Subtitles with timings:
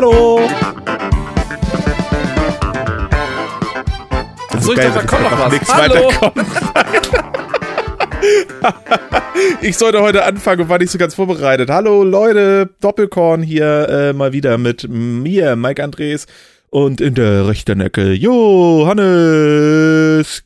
[0.00, 0.40] Hallo!
[4.48, 5.52] Achso, ich dachte, da kommt noch was.
[5.52, 6.10] Nix Hallo!
[9.60, 11.68] ich sollte heute anfangen und war nicht so ganz vorbereitet.
[11.68, 16.26] Hallo Leute, Doppelkorn hier äh, mal wieder mit mir, Mike Andres.
[16.72, 18.44] Und in der rechten Ecke Johannes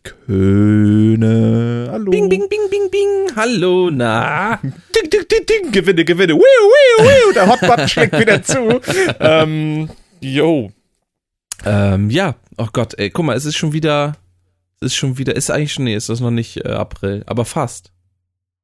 [0.02, 1.88] Köhne.
[1.92, 2.10] Hallo.
[2.10, 3.36] Bing, bing, bing, bing, bing.
[3.36, 4.58] Hallo, na.
[4.62, 5.70] Ding, ding, ding, ding.
[5.70, 6.32] Gewinne, gewinne.
[6.32, 7.34] Wiu, wiu, wiu.
[7.34, 8.80] Der Hotbutton schlägt wieder zu.
[9.20, 9.90] Ähm,
[10.22, 10.72] yo.
[11.62, 12.36] Ähm, ja.
[12.56, 14.16] Oh Gott, ey, guck mal, es ist schon wieder.
[14.80, 15.36] Es ist schon wieder.
[15.36, 15.84] Ist eigentlich schon.
[15.84, 17.92] Nee, ist das noch nicht äh, April, aber fast.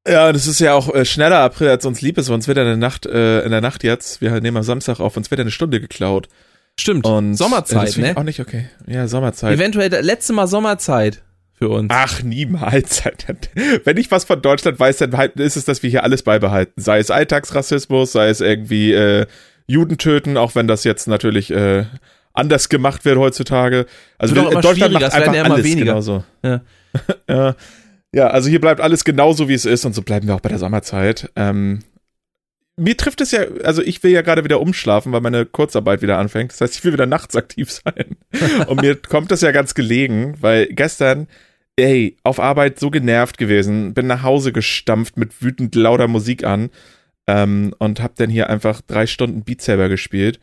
[0.09, 2.25] Ja, das ist ja auch äh, schneller April, als uns lieb ist.
[2.27, 5.19] Sonst wird in der Nacht, äh, in der Nacht jetzt, wir nehmen am Samstag auf,
[5.19, 6.31] uns wird eine Stunde geklaut.
[6.81, 7.07] Stimmt.
[7.07, 8.17] Und Sommerzeit, ne?
[8.17, 8.67] Auch nicht okay.
[8.87, 9.55] Ja, Sommerzeit.
[9.55, 11.23] Eventuell das letzte Mal Sommerzeit
[11.53, 11.89] für uns.
[11.95, 13.03] Ach, niemals.
[13.85, 16.81] Wenn ich was von Deutschland weiß, dann halt ist es, dass wir hier alles beibehalten.
[16.81, 19.27] Sei es Alltagsrassismus, sei es irgendwie äh,
[19.67, 21.85] Juden töten, auch wenn das jetzt natürlich äh,
[22.33, 23.85] anders gemacht wird heutzutage.
[24.19, 25.85] Also wir- Deutschland macht einfach ja immer alles weniger.
[25.93, 26.25] genauso.
[26.43, 26.61] Ja.
[27.29, 27.55] ja.
[28.13, 30.49] ja, also hier bleibt alles genauso, wie es ist und so bleiben wir auch bei
[30.49, 31.31] der Sommerzeit.
[31.37, 31.81] Ähm,
[32.81, 36.19] mir trifft es ja, also ich will ja gerade wieder umschlafen, weil meine Kurzarbeit wieder
[36.19, 36.53] anfängt.
[36.53, 38.17] Das heißt, ich will wieder nachts aktiv sein.
[38.67, 41.29] Und mir kommt das ja ganz gelegen, weil gestern,
[41.77, 46.71] ey, auf Arbeit so genervt gewesen, bin nach Hause gestampft mit wütend lauter Musik an
[47.27, 50.41] ähm, und hab dann hier einfach drei Stunden Beat Saber gespielt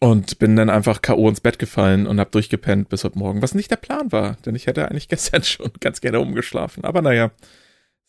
[0.00, 1.28] und bin dann einfach K.O.
[1.28, 4.54] ins Bett gefallen und hab durchgepennt bis heute Morgen, was nicht der Plan war, denn
[4.54, 6.84] ich hätte eigentlich gestern schon ganz gerne umgeschlafen.
[6.84, 7.30] Aber naja,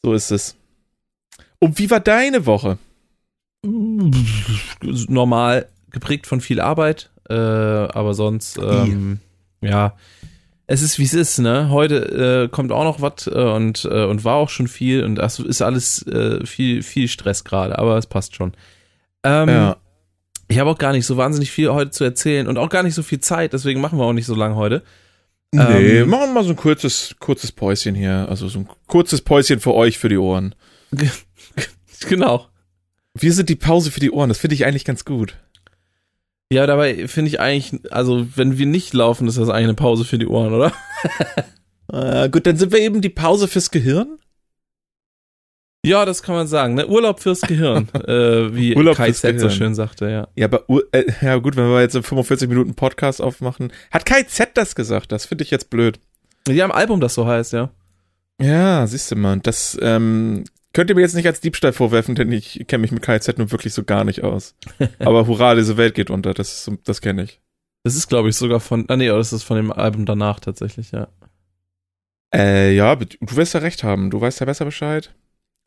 [0.01, 0.55] so ist es.
[1.59, 2.77] Und wie war deine Woche?
[3.63, 9.19] Normal geprägt von viel Arbeit, äh, aber sonst, ähm,
[9.61, 9.95] ja.
[10.67, 11.69] Es ist wie es ist, ne?
[11.69, 15.15] Heute äh, kommt auch noch was äh, und, äh, und war auch schon viel und
[15.15, 18.53] das ist alles äh, viel, viel Stress gerade, aber es passt schon.
[19.23, 19.77] Ähm, ja.
[20.47, 22.95] Ich habe auch gar nicht so wahnsinnig viel heute zu erzählen und auch gar nicht
[22.95, 24.83] so viel Zeit, deswegen machen wir auch nicht so lange heute.
[25.51, 28.27] Nee, ähm, machen wir mal so ein kurzes, kurzes Päuschen hier.
[28.29, 30.55] Also so ein kurzes Päuschen für euch, für die Ohren.
[32.09, 32.47] Genau.
[33.17, 34.29] Wir sind die Pause für die Ohren.
[34.29, 35.37] Das finde ich eigentlich ganz gut.
[36.51, 40.05] Ja, dabei finde ich eigentlich, also wenn wir nicht laufen, ist das eigentlich eine Pause
[40.05, 40.73] für die Ohren, oder?
[41.91, 44.19] Äh, gut, dann sind wir eben die Pause fürs Gehirn.
[45.85, 46.73] Ja, das kann man sagen.
[46.73, 46.87] Ne?
[46.87, 50.27] Urlaub fürs Gehirn, äh, wie Urlaub Kai Z so schön sagte, ja.
[50.35, 53.71] Ja, aber äh, ja gut, wenn wir jetzt in 45 Minuten Podcast aufmachen.
[53.91, 55.11] Hat Kai Z das gesagt?
[55.11, 55.99] Das finde ich jetzt blöd.
[56.47, 57.69] Die haben ein Album, das so heißt, ja.
[58.41, 59.39] Ja, siehst du mal.
[59.39, 60.43] Das ähm,
[60.75, 63.37] könnt ihr mir jetzt nicht als Diebstahl vorwerfen, denn ich kenne mich mit Kai Z
[63.37, 64.55] nun wirklich so gar nicht aus.
[64.99, 66.33] aber hurra, diese Welt geht unter.
[66.33, 67.41] Das, das kenne ich.
[67.83, 70.91] Das ist, glaube ich, sogar von, ah nee, das ist von dem Album danach tatsächlich,
[70.91, 71.07] ja.
[72.33, 74.09] Äh, ja, du wirst ja recht haben.
[74.09, 75.15] Du weißt ja besser Bescheid.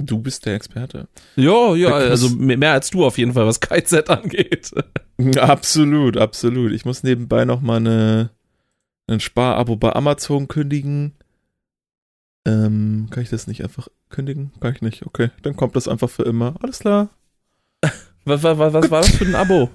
[0.01, 1.09] Du bist der Experte.
[1.37, 4.73] Ja, ja, also mehr als du auf jeden Fall, was Kai Z angeht.
[5.37, 6.71] Absolut, absolut.
[6.71, 8.31] Ich muss nebenbei noch mal eine,
[9.09, 11.15] ein Sparabo bei Amazon kündigen.
[12.49, 14.53] Ähm, kann ich das nicht einfach kündigen?
[14.61, 15.07] Kann ich nicht.
[15.07, 16.55] Okay, dann kommt das einfach für immer.
[16.63, 17.11] Alles klar.
[18.25, 19.71] Was, was, was, was war das für ein Abo?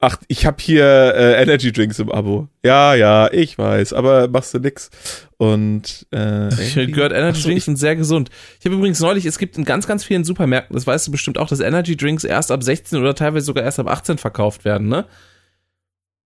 [0.00, 2.48] Ach, ich habe hier äh, Energy Drinks im Abo.
[2.64, 4.90] Ja, ja, ich weiß, aber machst du nix.
[5.36, 8.30] Und äh, Ich gehört, Energy so, Drinks sind sehr gesund.
[8.58, 11.38] Ich habe übrigens neulich, es gibt in ganz, ganz vielen Supermärkten, das weißt du bestimmt
[11.38, 14.88] auch, dass Energy Drinks erst ab 16 oder teilweise sogar erst ab 18 verkauft werden,
[14.88, 15.06] ne?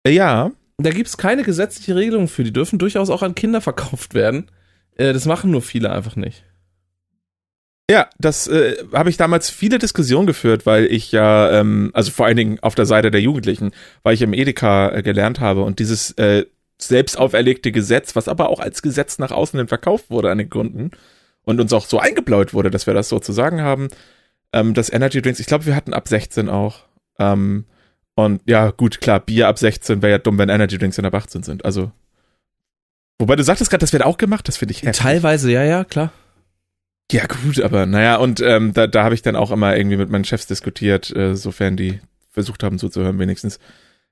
[0.06, 2.44] äh, ja, Da gibt es keine gesetzliche Regelung für.
[2.44, 4.50] Die dürfen durchaus auch an Kinder verkauft werden.
[4.98, 6.44] Äh, das machen nur viele einfach nicht.
[7.92, 12.26] Ja, das äh, habe ich damals viele Diskussionen geführt, weil ich ja, ähm, also vor
[12.26, 13.72] allen Dingen auf der Seite der Jugendlichen,
[14.04, 16.46] weil ich im Edeka äh, gelernt habe und dieses äh,
[16.78, 20.50] selbst auferlegte Gesetz, was aber auch als Gesetz nach außen hin verkauft wurde an den
[20.50, 20.92] Kunden
[21.44, 23.90] und uns auch so eingebläut wurde, dass wir das so zu sagen haben,
[24.54, 26.86] ähm, das Energy Drinks, ich glaube, wir hatten ab 16 auch.
[27.20, 27.66] Ähm,
[28.16, 31.16] und ja, gut, klar, Bier ab 16 wäre ja dumm, wenn Energy Drinks dann ab
[31.16, 31.66] 18 sind.
[31.66, 31.92] Also,
[33.20, 35.02] wobei du sagtest gerade, das wird auch gemacht, das finde ich heftig.
[35.02, 36.12] Teilweise, ja, ja, klar.
[37.12, 40.10] Ja, gut, aber naja, und ähm, da, da habe ich dann auch immer irgendwie mit
[40.10, 42.00] meinen Chefs diskutiert, äh, sofern die
[42.30, 43.60] versucht haben zuzuhören, wenigstens.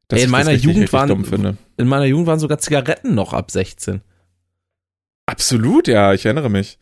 [0.07, 1.57] Dass Ey, in meiner richtig, Jugend richtig waren- dumm finde.
[1.77, 4.01] In meiner Jugend waren sogar Zigaretten noch ab 16.
[5.25, 6.77] Absolut, ja, ich erinnere mich.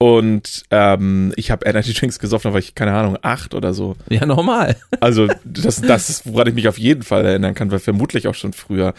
[0.00, 3.96] Und ähm, ich habe Energy Drinks gesoffen, war ich, keine Ahnung, acht oder so.
[4.08, 4.76] Ja, normal.
[5.00, 8.34] Also, das, das ist, woran ich mich auf jeden Fall erinnern kann, weil vermutlich auch
[8.34, 8.94] schon früher.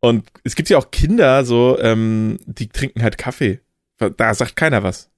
[0.00, 3.60] Und es gibt ja auch Kinder, so, ähm, die trinken halt Kaffee.
[4.16, 5.10] Da sagt keiner was.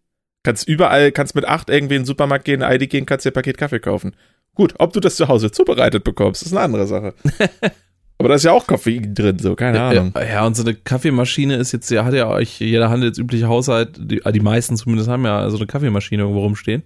[0.42, 3.34] Kannst überall, kannst mit acht irgendwie in den Supermarkt gehen, ID gehen, kannst dir ein
[3.34, 4.16] Paket Kaffee kaufen.
[4.54, 7.14] Gut, ob du das zu Hause zubereitet bekommst, ist eine andere Sache.
[8.18, 10.12] Aber da ist ja auch Koffein drin, so, keine Ahnung.
[10.14, 13.98] Ja, ja, und so eine Kaffeemaschine ist jetzt, ja, hat ja euch jeder handelsübliche Haushalt,
[13.98, 16.82] die, die meisten zumindest haben ja so eine Kaffeemaschine irgendwo rumstehen.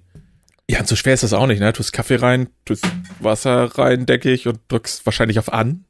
[0.71, 1.67] Ja, und so schwer ist das auch nicht, ne?
[1.67, 2.87] Du tust Kaffee rein, tust
[3.21, 5.85] Wasser rein, denke ich, und drückst wahrscheinlich auf an.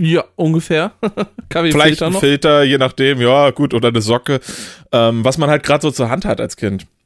[0.00, 0.92] Ja, ungefähr.
[1.52, 2.14] Vielleicht ein.
[2.14, 4.40] Filter, je nachdem, ja, gut, oder eine Socke.
[4.92, 6.86] Ähm, was man halt gerade so zur Hand hat als Kind.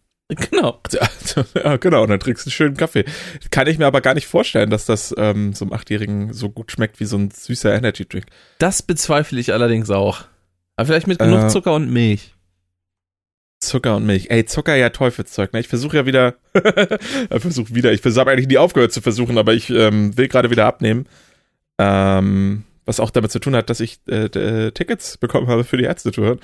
[0.50, 0.80] Genau.
[1.54, 3.04] Ja, genau, und dann trinkst du einen schönen Kaffee.
[3.50, 6.72] Kann ich mir aber gar nicht vorstellen, dass das ähm, so einem Achtjährigen so gut
[6.72, 8.24] schmeckt wie so ein süßer Energy Drink.
[8.58, 10.22] Das bezweifle ich allerdings auch.
[10.76, 12.34] Aber vielleicht mit genug äh, Zucker und Milch.
[13.60, 14.30] Zucker und Milch.
[14.30, 15.52] Ey, Zucker ja Teufelszeug.
[15.52, 15.60] Ne?
[15.60, 19.52] Ich versuche ja wieder, ich versuche wieder, ich habe eigentlich nie aufgehört zu versuchen, aber
[19.52, 21.06] ich ähm, will gerade wieder abnehmen.
[21.78, 25.76] Ähm, was auch damit zu tun hat, dass ich äh, äh, Tickets bekommen habe für
[25.76, 26.38] die Ärztetour.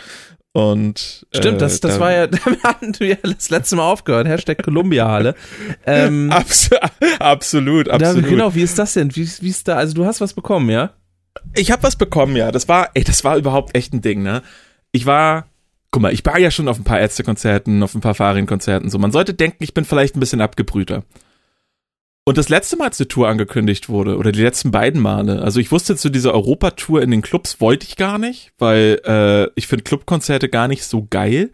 [0.53, 3.85] Und Stimmt, äh, das, das da, war ja, da hatten wir ja das letzte Mal
[3.85, 4.27] aufgehört.
[4.27, 5.35] Hashtag Columbia Halle.
[5.87, 6.71] Ähm, abs
[7.19, 8.25] absolut, absolut.
[8.25, 9.15] Da, genau, wie ist das denn?
[9.15, 9.77] Wie, wie ist da?
[9.77, 10.95] Also du hast was bekommen, ja?
[11.55, 12.51] Ich habe was bekommen, ja.
[12.51, 14.43] Das war, ey, das war überhaupt echt ein Ding, ne?
[14.91, 15.47] Ich war,
[15.93, 18.91] guck mal, ich war ja schon auf ein paar Ärztekonzerten, auf ein paar Fahrradkonzerten.
[18.91, 21.05] So, man sollte denken, ich bin vielleicht ein bisschen abgebrühter.
[22.31, 25.59] Und das letzte Mal, als eine Tour angekündigt wurde, oder die letzten beiden Male, also
[25.59, 29.67] ich wusste zu dieser Europatour in den Clubs wollte ich gar nicht, weil äh, ich
[29.67, 31.51] finde Clubkonzerte gar nicht so geil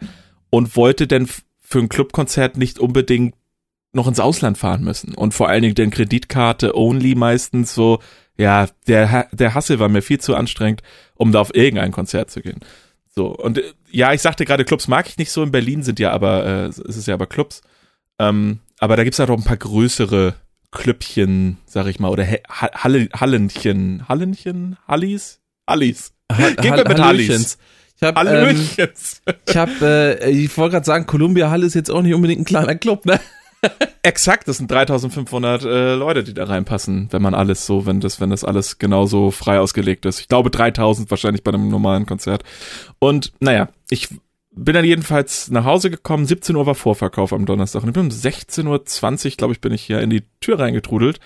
[0.50, 1.30] und wollte denn
[1.62, 3.34] für ein Clubkonzert nicht unbedingt
[3.94, 5.14] noch ins Ausland fahren müssen.
[5.14, 8.00] Und vor allen Dingen den Kreditkarte only meistens so,
[8.36, 10.82] ja, der, der Hassel war mir viel zu anstrengend,
[11.14, 12.60] um da auf irgendein Konzert zu gehen.
[13.14, 15.98] So, und äh, ja, ich sagte gerade, Clubs mag ich nicht so, in Berlin sind
[15.98, 17.62] ja aber, äh, es ist ja aber Clubs.
[18.18, 20.34] Ähm, aber da gibt's halt auch ein paar größere
[20.70, 26.12] Klöppchen, sag ich mal, oder Halle, Hallenchen, Hallenchen, Hallis, Hallis.
[26.60, 27.58] Gehen wir mit Hallis.
[27.96, 28.68] Ich habe ähm,
[29.48, 32.44] ich, hab, äh, ich wollte gerade sagen, Columbia Halle ist jetzt auch nicht unbedingt ein
[32.44, 33.18] kleiner Club, ne?
[34.02, 38.20] Exakt, das sind 3500 äh, Leute, die da reinpassen, wenn man alles so, wenn das,
[38.20, 40.20] wenn das alles genauso frei ausgelegt ist.
[40.20, 42.44] Ich glaube 3000 wahrscheinlich bei einem normalen Konzert.
[42.98, 44.08] Und naja, ich
[44.56, 46.26] bin dann jedenfalls nach Hause gekommen.
[46.26, 47.82] 17 Uhr war Vorverkauf am Donnerstag.
[47.82, 48.66] Und ich bin um 16.20
[49.26, 51.20] Uhr, glaube ich, bin ich hier in die Tür reingetrudelt.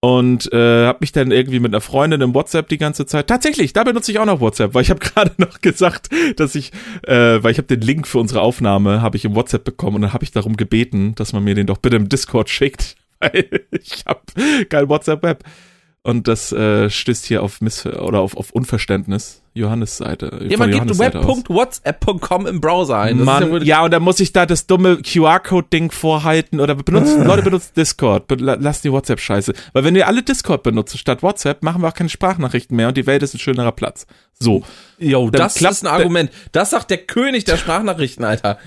[0.00, 3.26] Und äh, habe mich dann irgendwie mit einer Freundin im WhatsApp die ganze Zeit.
[3.26, 6.72] Tatsächlich, da benutze ich auch noch WhatsApp, weil ich habe gerade noch gesagt, dass ich,
[7.02, 10.02] äh, weil ich habe den Link für unsere Aufnahme, habe ich im WhatsApp bekommen und
[10.02, 13.66] dann habe ich darum gebeten, dass man mir den doch bitte im Discord schickt, weil
[13.72, 14.20] ich habe
[14.68, 15.42] kein WhatsApp-Web.
[16.02, 19.42] Und das äh, stößt hier auf Miss oder auf, auf Unverständnis.
[19.58, 20.46] Johannes Seite.
[20.48, 23.24] Ja, man gibt web.whatsapp.com im Browser ein.
[23.24, 27.42] Mann, ja, ja, und dann muss ich da das dumme QR-Code-Ding vorhalten oder benutzen, Leute
[27.42, 28.24] benutzen Discord.
[28.40, 29.52] Lass die WhatsApp-Scheiße.
[29.72, 32.96] Weil wenn wir alle Discord benutzen statt WhatsApp, machen wir auch keine Sprachnachrichten mehr und
[32.96, 34.06] die Welt ist ein schönerer Platz.
[34.38, 34.62] So.
[34.98, 36.30] Jo, das ist ein Argument.
[36.52, 38.58] Das sagt der König der Sprachnachrichten, Alter.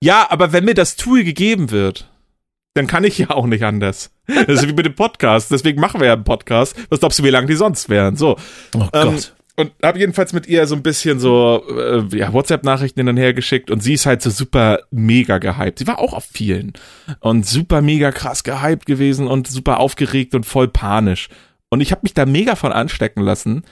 [0.00, 2.08] Ja, aber wenn mir das Tool gegeben wird,
[2.78, 4.10] dann kann ich ja auch nicht anders.
[4.26, 5.50] Das ist wie mit dem Podcast.
[5.50, 6.76] Deswegen machen wir ja einen Podcast.
[6.90, 8.16] Was glaubst du, wie lange die sonst wären?
[8.16, 8.36] So.
[8.74, 9.34] Oh ähm, Gott.
[9.56, 13.34] Und habe jedenfalls mit ihr so ein bisschen so äh, ja, WhatsApp-Nachrichten hin und her
[13.34, 15.80] geschickt und sie ist halt so super mega gehypt.
[15.80, 16.74] Sie war auch auf vielen
[17.18, 21.28] und super mega krass gehypt gewesen und super aufgeregt und voll panisch.
[21.70, 23.64] Und ich habe mich da mega von anstecken lassen.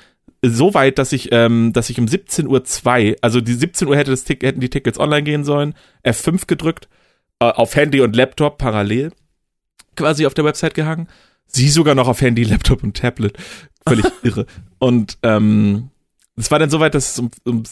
[0.42, 4.10] So weit, dass ich, ähm, dass ich um 17.02 Uhr, also die 17 Uhr hätte
[4.10, 5.74] das Tick, hätten die Tickets online gehen sollen,
[6.04, 6.88] F5 gedrückt
[7.38, 9.12] auf Handy und Laptop parallel
[9.96, 11.08] quasi auf der Website gehangen.
[11.46, 13.36] Sie sogar noch auf Handy, Laptop und Tablet.
[13.86, 14.46] Völlig irre.
[14.78, 15.90] Und ähm,
[16.36, 17.62] es war dann soweit, dass es um, um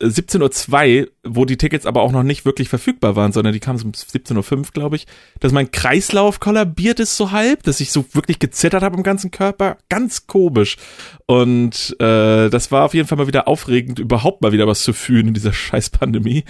[0.00, 3.80] 17.02 Uhr, wo die Tickets aber auch noch nicht wirklich verfügbar waren, sondern die kamen
[3.80, 5.06] um 17.05 Uhr, glaube ich,
[5.40, 9.30] dass mein Kreislauf kollabiert ist so halb, dass ich so wirklich gezittert habe im ganzen
[9.30, 9.78] Körper.
[9.88, 10.76] Ganz komisch.
[11.24, 14.92] Und äh, das war auf jeden Fall mal wieder aufregend, überhaupt mal wieder was zu
[14.92, 16.44] fühlen in dieser scheiß Pandemie.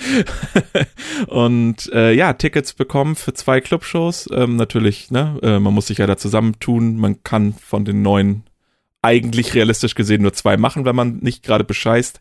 [1.29, 4.29] und äh, ja, Tickets bekommen für zwei Clubshows.
[4.33, 6.97] Ähm, natürlich, ne, äh, man muss sich ja da zusammentun.
[6.97, 8.43] Man kann von den neuen
[9.03, 12.21] eigentlich realistisch gesehen nur zwei machen, wenn man nicht gerade bescheißt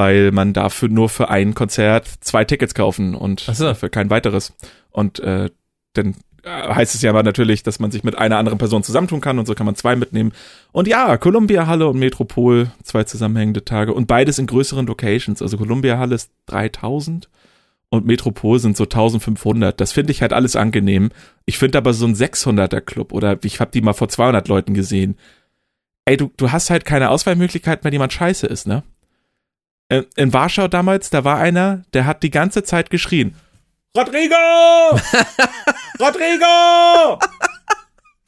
[0.00, 3.74] weil man dafür nur für ein Konzert zwei Tickets kaufen und so.
[3.74, 4.54] für kein weiteres.
[4.90, 5.50] Und äh,
[5.92, 9.20] dann äh, heißt es ja aber natürlich, dass man sich mit einer anderen Person zusammentun
[9.20, 10.32] kann und so kann man zwei mitnehmen.
[10.72, 15.42] Und ja, Columbia Halle und Metropol, zwei zusammenhängende Tage und beides in größeren Locations.
[15.42, 17.28] Also Columbia Halle ist 3000
[17.90, 19.78] und Metropol sind so 1500.
[19.78, 21.10] Das finde ich halt alles angenehm.
[21.44, 24.72] Ich finde aber so ein 600er Club oder ich habe die mal vor 200 Leuten
[24.72, 25.18] gesehen.
[26.06, 28.82] Ey, du, du hast halt keine Auswahlmöglichkeit, wenn jemand scheiße ist, ne?
[29.90, 33.34] In, in Warschau damals, da war einer, der hat die ganze Zeit geschrien.
[33.96, 34.34] Rodrigo!
[36.00, 37.18] Rodrigo!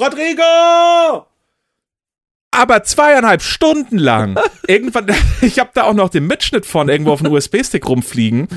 [0.00, 1.26] Rodrigo!
[2.54, 4.38] Aber zweieinhalb Stunden lang.
[4.66, 5.06] Irgendwann,
[5.40, 8.48] ich habe da auch noch den Mitschnitt von irgendwo auf einem USB-Stick rumfliegen.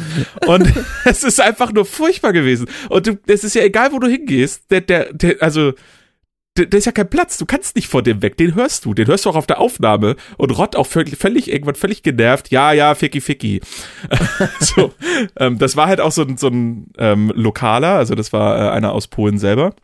[0.47, 0.73] Und
[1.05, 2.67] es ist einfach nur furchtbar gewesen.
[2.89, 4.69] Und du, es ist ja egal, wo du hingehst.
[4.69, 5.73] Der, der, der, also,
[6.55, 9.07] da ist ja kein Platz, du kannst nicht vor dem weg, den hörst du, den
[9.07, 12.71] hörst du auch auf der Aufnahme und Rott auch völlig, völlig irgendwann völlig genervt, ja,
[12.71, 13.61] ja, Ficky Ficky.
[14.61, 14.93] so,
[15.37, 18.69] ähm, das war halt auch so ein, so ein ähm, Lokaler, also das war äh,
[18.71, 19.75] einer aus Polen selber.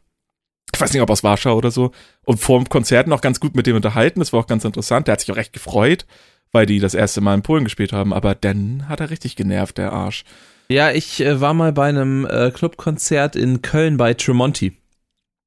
[0.73, 1.91] Ich weiß nicht, ob aus Warschau oder so.
[2.23, 5.07] Und vor dem Konzert noch ganz gut mit dem unterhalten, das war auch ganz interessant,
[5.07, 6.05] der hat sich auch recht gefreut,
[6.53, 9.77] weil die das erste Mal in Polen gespielt haben, aber dann hat er richtig genervt,
[9.77, 10.23] der Arsch.
[10.69, 14.77] Ja, ich äh, war mal bei einem äh, Clubkonzert in Köln bei Tremonti.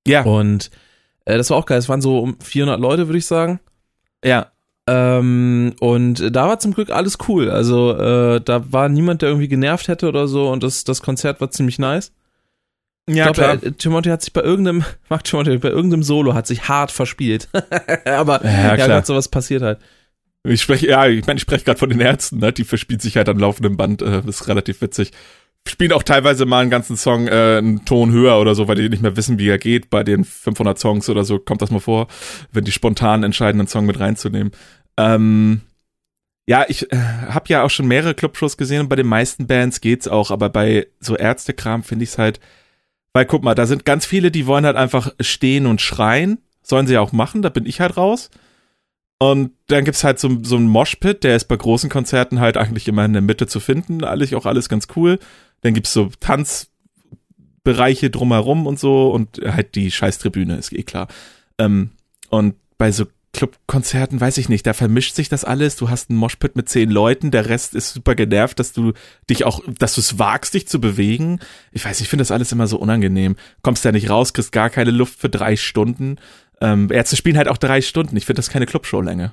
[0.07, 0.23] Ja.
[0.23, 0.71] Und
[1.25, 1.79] äh, das war auch geil.
[1.79, 3.61] Es waren so um 400 Leute, würde ich sagen.
[4.25, 4.51] Ja.
[4.87, 7.51] Ähm, und da war zum Glück alles cool.
[7.51, 10.51] Also äh, da war niemand, der irgendwie genervt hätte oder so.
[10.51, 12.13] Und das, das Konzert war ziemlich nice.
[13.09, 16.47] Ja, ich glaube, äh, Timothy hat sich bei irgendeinem, Mark Timothy, bei irgendeinem Solo hat
[16.47, 17.49] sich hart verspielt.
[18.05, 18.87] Aber ja, ja.
[18.87, 19.79] Gott, sowas passiert halt.
[20.47, 22.53] Ich spreche, ja, ich meine, ich spreche gerade von den Ärzten, ne?
[22.53, 24.03] Die verspielt sich halt am laufenden Band.
[24.03, 25.13] Äh, das ist relativ witzig.
[25.67, 28.89] Spielen auch teilweise mal einen ganzen Song äh, einen Ton höher oder so, weil die
[28.91, 29.89] nicht mehr wissen, wie er geht.
[29.91, 32.07] Bei den 500 Songs oder so kommt das mal vor,
[32.53, 34.53] wenn die spontan entscheiden, einen Song mit reinzunehmen.
[34.97, 35.63] Ähm,
[36.47, 39.81] ja, ich äh, habe ja auch schon mehrere Clubshows gesehen und bei den meisten Bands
[39.81, 42.41] geht's auch, aber bei so Ärztekram finde ich's halt,
[43.15, 46.39] weil guck mal, da sind ganz viele, die wollen halt einfach stehen und schreien.
[46.63, 48.31] Sollen sie ja auch machen, da bin ich halt raus.
[49.19, 52.89] Und dann gibt's halt so, so einen Moshpit, der ist bei großen Konzerten halt eigentlich
[52.89, 54.05] immer in der Mitte zu finden.
[54.05, 55.19] Eigentlich auch alles ganz cool.
[55.65, 61.09] Dann gibt's so Tanzbereiche drumherum und so und halt die Scheißtribüne, ist eh klar.
[61.59, 61.93] Ähm,
[62.29, 65.77] und bei so Clubkonzerten, weiß ich nicht, da vermischt sich das alles.
[65.77, 68.93] Du hast einen Moshpit mit zehn Leuten, der Rest ist super genervt, dass du
[69.31, 71.41] dich auch, dass du es wagst, dich zu bewegen.
[71.73, 73.37] Ich weiß, ich finde das alles immer so unangenehm.
[73.63, 76.17] Kommst da nicht raus, kriegst gar keine Luft für drei Stunden.
[76.61, 78.19] Ähm, Ärzte spielen halt auch drei Stunden.
[78.19, 79.33] Ich finde das keine Clubshow-Länge.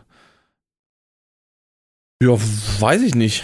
[2.23, 2.37] Ja,
[2.79, 3.43] weiß ich nicht.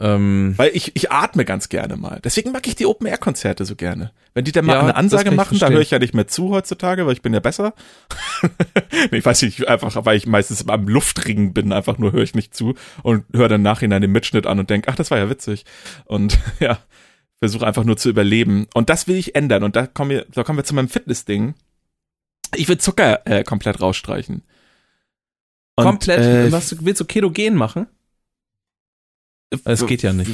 [0.00, 2.20] Ähm, Weil ich, ich atme ganz gerne mal.
[2.22, 4.12] Deswegen mag ich die Open-Air-Konzerte so gerne.
[4.34, 6.50] Wenn die dann mal Ja, eine Ansage machen, da höre ich ja nicht mehr zu
[6.50, 7.74] heutzutage, weil ich bin ja besser.
[9.10, 12.34] nee, ich weiß nicht, einfach, weil ich meistens am Luftringen bin, einfach nur höre ich
[12.34, 15.30] nicht zu und höre dann nachhinein den Mitschnitt an und denke, ach, das war ja
[15.30, 15.64] witzig.
[16.04, 16.78] Und ja,
[17.38, 18.66] versuche einfach nur zu überleben.
[18.74, 19.62] Und das will ich ändern.
[19.62, 21.54] Und da kommen wir, da kommen wir zu meinem Fitness-Ding.
[22.56, 24.42] Ich will Zucker äh, komplett rausstreichen.
[25.76, 26.20] Und, komplett.
[26.20, 27.86] äh, was, willst du Ketogen machen?
[29.64, 30.30] Es geht ja nicht.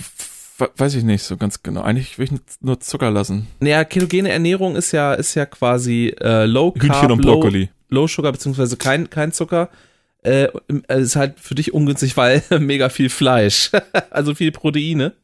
[0.58, 1.80] We- Weiß ich nicht so ganz genau.
[1.82, 3.46] Eigentlich will ich nur Zucker lassen.
[3.60, 7.70] Naja, ketogene Ernährung ist ja, ist ja quasi äh, Low Carb, Hühnchen und low, Brokkoli.
[7.88, 9.70] low Sugar, beziehungsweise kein, kein Zucker.
[10.22, 10.48] Äh,
[10.88, 13.70] äh, ist halt für dich ungünstig, weil mega viel Fleisch.
[14.10, 15.14] also viel Proteine.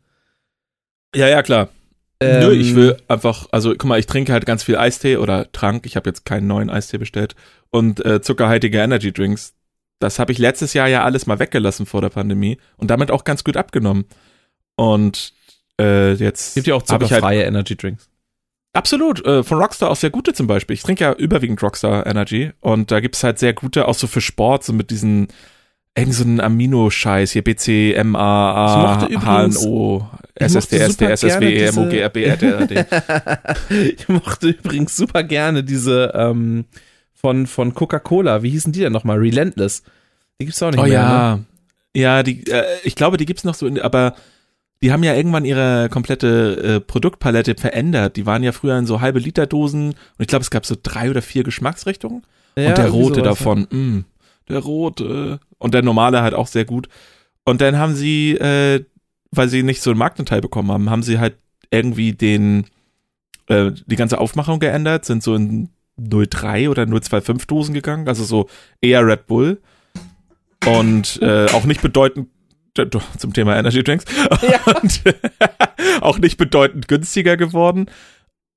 [1.14, 1.68] Ja, ja, klar.
[2.18, 5.52] Ähm, Nö, ich will einfach, also guck mal, ich trinke halt ganz viel Eistee oder
[5.52, 5.84] Trank.
[5.84, 7.34] Ich habe jetzt keinen neuen Eistee bestellt.
[7.68, 9.52] Und äh, zuckerhaltige Energy Drinks.
[9.98, 13.24] Das habe ich letztes Jahr ja alles mal weggelassen vor der Pandemie und damit auch
[13.24, 14.04] ganz gut abgenommen.
[14.76, 15.32] Und
[15.80, 18.08] äh, jetzt Gibt ja auch halt zuckerfreie Energy Drinks.
[18.74, 20.74] Absolut, äh, von Rockstar auch sehr gute zum Beispiel.
[20.74, 24.20] Ich trinke ja überwiegend Rockstar Energy und da gibt's halt sehr gute, auch so für
[24.20, 25.28] Sport, so mit diesen
[25.96, 28.52] irgend so einen Amino-Scheiß, hier BC, MA,
[29.00, 32.86] mochte übrigens- HNO, gerne MO, diese- GRB, RTRD.
[33.98, 36.66] ich mochte übrigens super gerne diese ähm,
[37.16, 38.42] von, von Coca-Cola.
[38.42, 39.18] Wie hießen die denn nochmal?
[39.18, 39.82] Relentless.
[40.40, 40.90] Die gibt's auch nicht Oh mehr.
[40.90, 40.94] Ne?
[40.94, 41.40] ja.
[41.96, 44.14] Ja, die, äh, ich glaube, die gibt's noch so, in, aber
[44.82, 48.16] die haben ja irgendwann ihre komplette äh, Produktpalette verändert.
[48.16, 50.76] Die waren ja früher in so halbe Liter Dosen und ich glaube, es gab so
[50.80, 52.22] drei oder vier Geschmacksrichtungen.
[52.58, 54.04] Ja, und der rote davon, mh,
[54.50, 55.40] der rote.
[55.58, 56.88] Und der normale halt auch sehr gut.
[57.44, 58.84] Und dann haben sie, äh,
[59.30, 61.38] weil sie nicht so einen Marktanteil bekommen haben, haben sie halt
[61.70, 62.66] irgendwie den,
[63.46, 68.48] äh, die ganze Aufmachung geändert, sind so in 03 oder 025 Dosen gegangen, also so
[68.80, 69.60] eher Red Bull.
[70.66, 72.28] Und äh, auch nicht bedeutend
[73.18, 74.04] zum Thema Energy Drinks.
[74.82, 75.02] Und
[76.00, 77.86] auch nicht bedeutend günstiger geworden.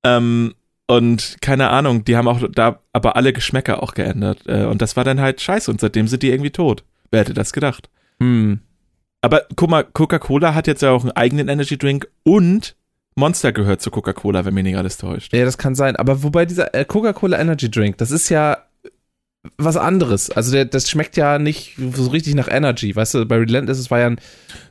[0.04, 0.54] Ähm,
[0.86, 4.40] und keine Ahnung, die haben auch da aber alle Geschmäcker auch geändert.
[4.46, 5.70] Äh, und das war dann halt scheiße.
[5.70, 6.82] Und seitdem sind die irgendwie tot.
[7.12, 7.88] Wer hätte das gedacht?
[8.18, 8.58] Hm.
[9.22, 12.74] Aber guck mal, Coca-Cola hat jetzt ja auch einen eigenen Energy Drink und
[13.16, 15.32] Monster gehört zu Coca-Cola, wenn mir nicht alles täuscht.
[15.34, 15.96] Ja, das kann sein.
[15.96, 18.58] Aber wobei dieser äh, Coca-Cola Energy Drink, das ist ja
[19.56, 20.30] was anderes.
[20.30, 22.94] Also der, das schmeckt ja nicht so richtig nach Energy.
[22.94, 24.20] Weißt du, bei Relentless, es war ja ein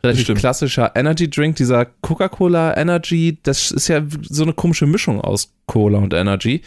[0.03, 1.55] relativ klassischer Energy Drink.
[1.55, 6.61] Dieser Coca-Cola Energy, das ist ja so eine komische Mischung aus Cola und Energy.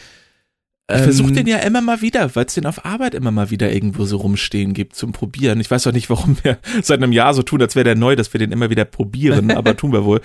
[0.90, 3.50] Ich Ähm, versuche den ja immer mal wieder, weil es den auf Arbeit immer mal
[3.50, 5.60] wieder irgendwo so rumstehen gibt zum Probieren.
[5.60, 8.16] Ich weiß auch nicht, warum wir seit einem Jahr so tun, als wäre der neu,
[8.16, 10.20] dass wir den immer wieder probieren, aber tun wir wohl.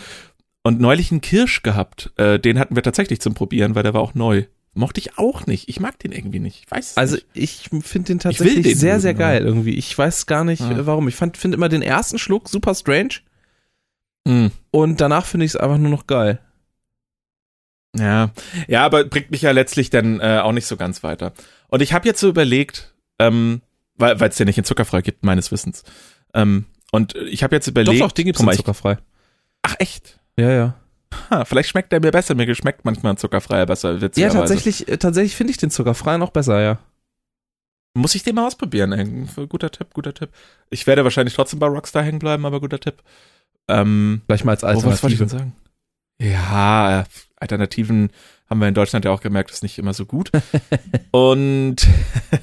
[0.67, 4.01] Und neulich einen Kirsch gehabt, äh, den hatten wir tatsächlich zum Probieren, weil der war
[4.01, 4.43] auch neu.
[4.73, 5.69] Mochte ich auch nicht.
[5.69, 6.63] Ich mag den irgendwie nicht.
[6.65, 7.27] Ich weiß es Also nicht.
[7.33, 9.75] ich finde den tatsächlich den sehr, sehr geil irgendwie.
[9.77, 10.85] Ich weiß gar nicht, Ah.
[10.85, 11.07] warum.
[11.07, 13.21] Ich finde immer den ersten Schluck super strange
[14.27, 14.51] Hm.
[14.71, 16.39] und danach finde ich es einfach nur noch geil.
[17.97, 18.31] Ja,
[18.67, 21.31] ja, aber bringt mich ja letztlich dann äh, auch nicht so ganz weiter.
[21.69, 23.61] Und ich habe jetzt so überlegt, ähm,
[23.95, 25.83] weil es ja nicht in zuckerfrei gibt, meines Wissens.
[26.33, 28.01] Ähm, und ich habe jetzt überlegt.
[28.01, 28.97] Doch, doch, den gibt's in zuckerfrei.
[29.63, 30.19] Ach, echt?
[30.39, 30.75] Ja, ja.
[31.29, 32.35] Ha, vielleicht schmeckt der mir besser.
[32.35, 33.97] Mir geschmeckt manchmal ein zuckerfreier besser.
[34.15, 36.79] Ja, tatsächlich, äh, tatsächlich finde ich den zuckerfreien noch besser, ja.
[37.95, 39.27] Muss ich den mal ausprobieren.
[39.49, 40.29] Guter Tipp, guter Tipp.
[40.69, 43.01] Ich werde wahrscheinlich trotzdem bei Rockstar hängen bleiben, aber guter Tipp.
[43.67, 44.89] Ähm, Vielleicht mal als Alternative.
[44.89, 45.55] Oh, was wollte ich denn sagen?
[46.21, 47.05] Ja,
[47.37, 48.11] Alternativen
[48.49, 50.31] haben wir in Deutschland ja auch gemerkt, ist nicht immer so gut.
[51.11, 51.75] und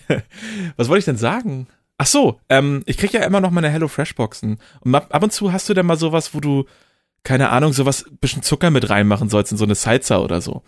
[0.76, 1.68] was wollte ich denn sagen?
[1.98, 4.58] Ach so, ähm, ich krieg ja immer noch meine Hello Fresh Boxen.
[4.80, 6.66] Und ab und zu hast du denn mal sowas, wo du,
[7.24, 10.62] keine Ahnung, sowas, bisschen Zucker mit reinmachen sollst in so eine Salsa oder so.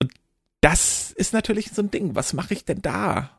[0.00, 0.12] Und
[0.60, 2.14] das ist natürlich so ein Ding.
[2.14, 3.30] Was mache ich denn da?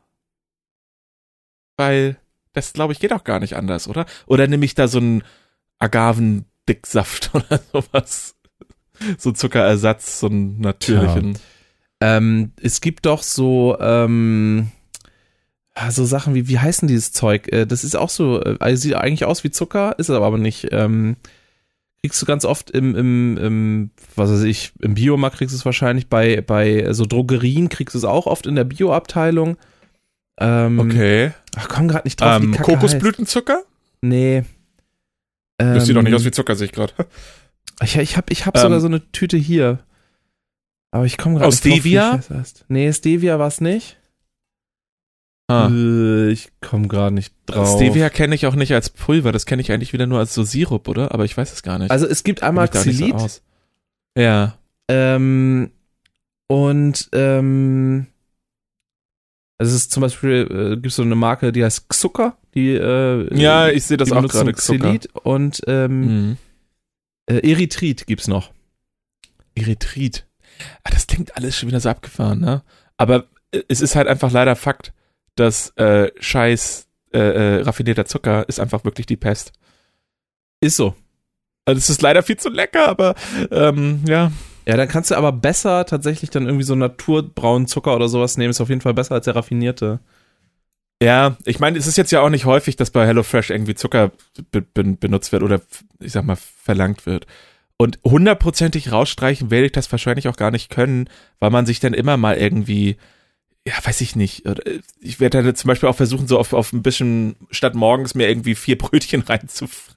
[1.76, 2.16] Weil
[2.52, 4.06] das, glaube ich, geht auch gar nicht anders, oder?
[4.26, 5.22] Oder nehme ich da so einen
[5.78, 8.36] Agavendicksaft oder sowas?
[9.18, 11.34] so Zuckerersatz, so einen natürlichen.
[12.02, 12.16] Ja.
[12.16, 14.70] Ähm, es gibt doch so, ähm,
[15.88, 17.50] so Sachen wie, wie heißen dieses Zeug?
[17.52, 20.36] Äh, das ist auch so, äh, also sieht eigentlich aus wie Zucker, ist es aber
[20.38, 20.68] nicht.
[20.72, 21.16] Ähm,
[22.02, 25.64] kriegst du ganz oft im, im, im, was weiß ich, im Biomarkt kriegst du es
[25.64, 29.56] wahrscheinlich, bei, bei so Drogerien kriegst du es auch oft in der Bioabteilung.
[30.40, 31.32] Ähm, okay.
[31.56, 32.42] Ach, komm gerade nicht drauf.
[32.42, 33.62] Ähm, Kokosblütenzucker?
[34.00, 34.44] Nee.
[35.58, 36.92] Das sieht doch nicht aus wie Zucker, sehe ich gerade.
[37.82, 39.78] Ich, ich habe ich hab ähm, sogar so eine Tüte hier.
[40.90, 42.18] Aber ich komme gerade Aus Stevia?
[42.18, 43.96] Drauf, nee, Stevia war es nicht.
[45.50, 45.68] Ah.
[45.68, 47.76] Äh, ich komme gerade nicht drauf.
[47.76, 50.44] Stevia kenne ich auch nicht als Pulver, das kenne ich eigentlich wieder nur als so
[50.44, 51.12] Sirup, oder?
[51.12, 51.90] Aber ich weiß es gar nicht.
[51.90, 53.18] Also es gibt einmal Xylit.
[53.18, 53.40] So
[54.16, 54.54] ja.
[54.88, 55.72] Ähm,
[56.46, 58.06] und ähm,
[59.58, 63.34] also es ist zum Beispiel, äh, gibt so eine Marke, die heißt Xucker, die äh,
[63.36, 66.36] Ja, ich sehe das auch gerade, Xylit und ähm, mhm.
[67.26, 68.50] Äh, Erythrit gibt's noch.
[69.54, 70.26] Erythrit.
[70.82, 72.62] Ah, das klingt alles schon wieder so abgefahren, ne?
[72.96, 74.92] Aber äh, es ist halt einfach leider Fakt,
[75.40, 79.52] dass äh, scheiß äh, äh, raffinierter Zucker ist einfach wirklich die Pest.
[80.60, 80.94] Ist so.
[81.64, 83.14] Also es ist leider viel zu lecker, aber
[83.50, 84.30] ähm, ja.
[84.66, 88.50] Ja, dann kannst du aber besser tatsächlich dann irgendwie so naturbraunen Zucker oder sowas nehmen.
[88.50, 90.00] Ist auf jeden Fall besser als der raffinierte.
[91.02, 94.12] Ja, ich meine, es ist jetzt ja auch nicht häufig, dass bei HelloFresh irgendwie Zucker
[94.52, 95.62] be be benutzt wird oder
[95.98, 97.26] ich sag mal verlangt wird.
[97.78, 101.94] Und hundertprozentig rausstreichen werde ich das wahrscheinlich auch gar nicht können, weil man sich dann
[101.94, 102.98] immer mal irgendwie,
[103.66, 104.44] ja, weiß ich nicht.
[105.00, 108.28] Ich werde dann zum Beispiel auch versuchen, so auf, auf ein bisschen, statt morgens mir
[108.28, 109.94] irgendwie vier Brötchen reinzuf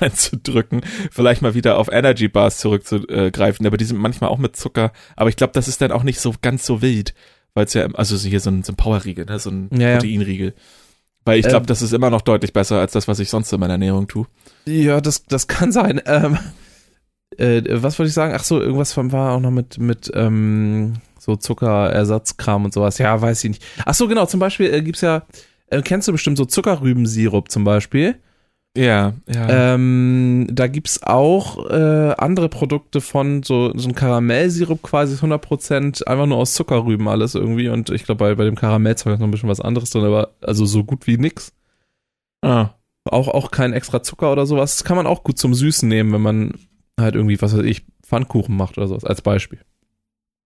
[0.00, 3.66] reinzudrücken, vielleicht mal wieder auf Energy Bars zurückzugreifen.
[3.66, 4.92] Aber die sind manchmal auch mit Zucker.
[5.16, 7.14] Aber ich glaube, das ist dann auch nicht so ganz so wild
[7.56, 9.38] weil es ja, also hier so ein, so ein Powerriegel, ne?
[9.38, 10.54] so ein ja, Proteinriegel.
[11.24, 13.50] Weil ich glaube, ähm, das ist immer noch deutlich besser als das, was ich sonst
[13.50, 14.26] in meiner Ernährung tue.
[14.66, 16.02] Ja, das, das kann sein.
[16.04, 16.38] Ähm,
[17.38, 18.34] äh, was wollte ich sagen?
[18.36, 22.98] Ach so, irgendwas von war auch noch mit, mit ähm, so Zuckerersatzkram und sowas.
[22.98, 23.64] Ja, weiß ich nicht.
[23.84, 24.26] Ach so, genau.
[24.26, 25.22] Zum Beispiel äh, gibt's ja,
[25.66, 28.16] äh, kennst du bestimmt so Zuckerrübensirup zum Beispiel?
[28.76, 29.74] Ja, ja.
[29.74, 36.26] Ähm, da gibt's auch äh, andere Produkte von so, so ein Karamellsirup quasi 100% einfach
[36.26, 39.30] nur aus Zuckerrüben alles irgendwie und ich glaube bei, bei dem Karamellzeug ist noch ein
[39.30, 41.52] bisschen was anderes drin, aber also so gut wie nix.
[42.42, 42.70] Ah.
[43.06, 44.76] Auch, auch kein extra Zucker oder sowas.
[44.76, 46.52] Das kann man auch gut zum Süßen nehmen, wenn man
[47.00, 49.60] halt irgendwie, was weiß ich, Pfannkuchen macht oder sowas, als Beispiel.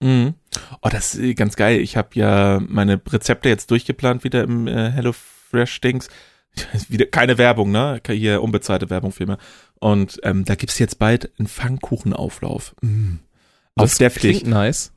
[0.02, 0.34] Mhm.
[0.82, 1.80] Oh, das ist ganz geil.
[1.80, 6.08] Ich habe ja meine Rezepte jetzt durchgeplant wieder im äh, Hello Fresh Dings
[6.88, 8.00] wieder keine Werbung, ne?
[8.06, 9.38] Hier unbezahlte Werbung vielmehr.
[9.78, 12.74] Und ähm, da gibt's jetzt bald einen Pfannkuchenauflauf.
[12.80, 13.14] Mm.
[13.76, 14.40] Auf deftig.
[14.40, 14.92] Klingt nice.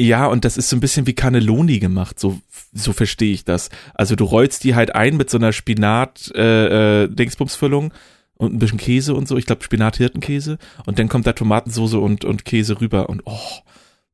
[0.00, 2.40] Ja, und das ist so ein bisschen wie Cannelloni gemacht, so,
[2.72, 3.68] so verstehe ich das.
[3.94, 8.78] Also du rollst die halt ein mit so einer Spinat-Dingsbumsfüllung äh, äh, und ein bisschen
[8.78, 9.36] Käse und so.
[9.36, 10.58] Ich glaube Spinat-Hirtenkäse.
[10.86, 13.08] Und dann kommt da Tomatensoße und, und Käse rüber.
[13.08, 13.40] Und oh,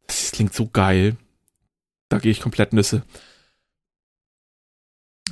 [0.06, 1.16] das klingt so geil.
[2.08, 3.02] Da gehe ich komplett Nüsse.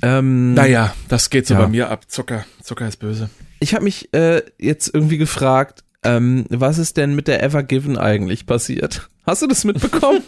[0.01, 1.61] Ähm, naja, das geht so ja.
[1.61, 2.11] bei mir ab.
[2.11, 3.31] Zucker, Zucker ist böse.
[3.61, 7.97] Ich habe mich äh, jetzt irgendwie gefragt, ähm, was ist denn mit der Ever Given
[7.97, 9.09] eigentlich passiert?
[9.25, 10.23] Hast du das mitbekommen?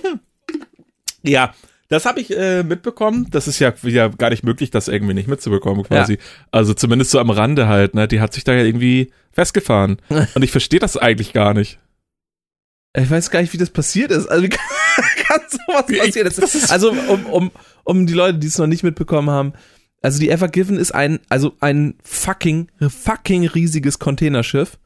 [1.22, 1.52] ja,
[1.88, 3.26] das habe ich äh, mitbekommen.
[3.30, 6.14] Das ist ja, ja gar nicht möglich, das irgendwie nicht mitzubekommen, quasi.
[6.14, 6.18] Ja.
[6.52, 8.06] Also zumindest so am Rande halt, ne?
[8.06, 9.98] Die hat sich da ja irgendwie festgefahren.
[10.34, 11.78] Und ich verstehe das eigentlich gar nicht.
[12.96, 14.26] Ich weiß gar nicht, wie das passiert ist.
[14.26, 14.64] Also wie kann,
[15.26, 16.70] kann sowas passieren?
[16.70, 17.50] also um, um,
[17.84, 19.52] um die Leute, die es noch nicht mitbekommen haben,
[20.02, 24.78] also die Ever Given ist ein, also ein fucking, fucking riesiges Containerschiff.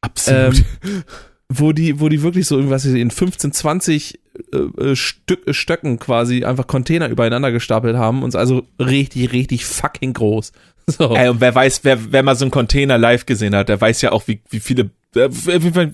[0.00, 0.64] Absolut.
[0.82, 1.04] Ähm,
[1.48, 4.20] wo die, wo die wirklich so irgendwas in 15, 20
[4.52, 9.64] äh, äh, Stück, äh, Stöcken quasi einfach Container übereinander gestapelt haben und also richtig, richtig
[9.64, 10.52] fucking groß.
[10.86, 11.14] So.
[11.16, 14.02] Ey, und wer weiß, wer, wer mal so einen Container live gesehen hat, der weiß
[14.02, 14.90] ja auch, wie, wie viele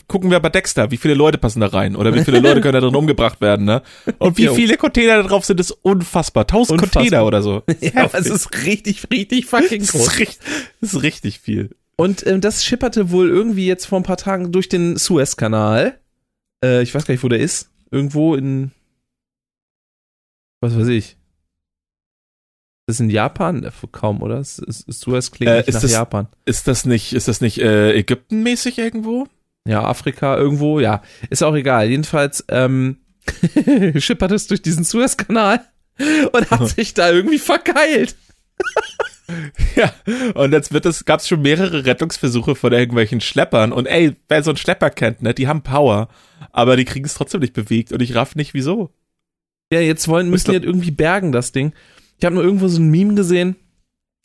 [0.09, 2.74] gucken wir bei Dexter, wie viele Leute passen da rein oder wie viele Leute können
[2.74, 3.83] da drin umgebracht werden, ne?
[4.18, 6.46] Und wie viele Container da drauf sind, ist unfassbar.
[6.46, 7.02] Tausend unfassbar.
[7.02, 7.62] Container oder so.
[7.80, 9.92] Ja, es ist richtig, richtig fucking groß.
[9.92, 10.38] Das ist richtig,
[10.80, 11.70] das ist richtig viel.
[11.96, 15.98] Und ähm, das schipperte wohl irgendwie jetzt vor ein paar Tagen durch den Suezkanal.
[16.64, 17.70] Äh, ich weiß gar nicht, wo der ist.
[17.90, 18.70] Irgendwo in
[20.61, 21.16] was weiß ich.
[22.90, 24.42] Das ist in Japan äh, kaum, oder?
[24.42, 26.26] Suez klingt äh, nicht nach das, Japan.
[26.44, 29.29] Ist das nicht, ist das nicht äh, Ägyptenmäßig irgendwo?
[29.64, 31.03] Ja, Afrika irgendwo, ja.
[31.29, 31.88] Ist auch egal.
[31.88, 32.96] Jedenfalls ähm,
[33.96, 35.61] schippert es durch diesen Suezkanal
[36.33, 38.16] und hat sich da irgendwie verkeilt.
[39.76, 39.94] ja,
[40.35, 43.72] und jetzt wird es, gab es schon mehrere Rettungsversuche von irgendwelchen Schleppern.
[43.72, 46.09] Und ey, wer so einen Schlepper kennt, ne, die haben Power,
[46.50, 48.90] aber die kriegen es trotzdem nicht bewegt und ich raff nicht, wieso.
[49.72, 51.72] Ja, jetzt wollen, müssen die halt irgendwie bergen, das Ding.
[52.20, 53.56] Ich habe nur irgendwo so ein Meme gesehen,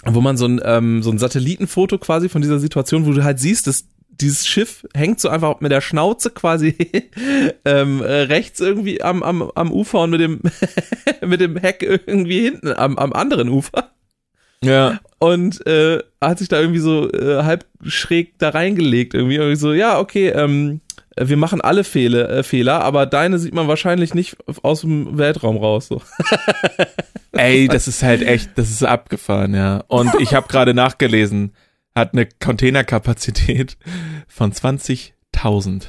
[0.04, 3.40] wo man so ein, ähm, so ein Satellitenfoto quasi von dieser Situation, wo du halt
[3.40, 6.76] siehst, dass dieses Schiff hängt so einfach mit der Schnauze quasi
[7.66, 10.42] ähm, äh, rechts irgendwie am, am, am Ufer und mit dem,
[11.26, 13.92] mit dem Heck irgendwie hinten am, am anderen Ufer.
[14.62, 15.00] Ja.
[15.20, 19.14] Und äh, hat sich da irgendwie so äh, halb schräg da reingelegt.
[19.14, 20.82] Irgendwie, irgendwie so, ja, okay, ähm,
[21.18, 25.58] wir machen alle Fehle, äh, Fehler, aber deine sieht man wahrscheinlich nicht aus dem Weltraum
[25.58, 25.88] raus.
[25.88, 26.02] So.
[27.32, 29.84] Ey, das ist halt echt, das ist abgefahren, ja.
[29.88, 31.54] Und ich habe gerade nachgelesen,
[31.96, 33.78] hat eine Containerkapazität
[34.28, 35.84] von 20.000.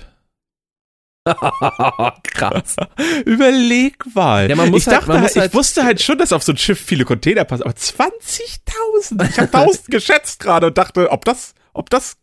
[2.23, 2.77] Krass.
[3.25, 4.49] Überleg mal.
[4.49, 6.81] Ja, ich halt, dachte, muss ich halt wusste halt schon, dass auf so ein Schiff
[6.81, 9.29] viele Container passen, aber 20.000.
[9.29, 12.17] Ich habe 1000 geschätzt gerade und dachte, ob das, ob das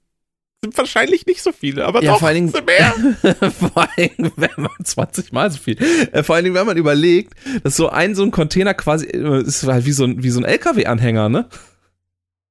[0.63, 3.51] sind wahrscheinlich nicht so viele, aber ja, doch vor allen Dingen, mehr.
[3.51, 5.77] vor allen Dingen, wenn man 20 mal so viel.
[6.11, 9.41] Äh, vor allen Dingen, wenn man überlegt, dass so ein so ein Container quasi äh,
[9.41, 11.49] ist halt wie so ein wie so ein LKW-Anhänger, ne?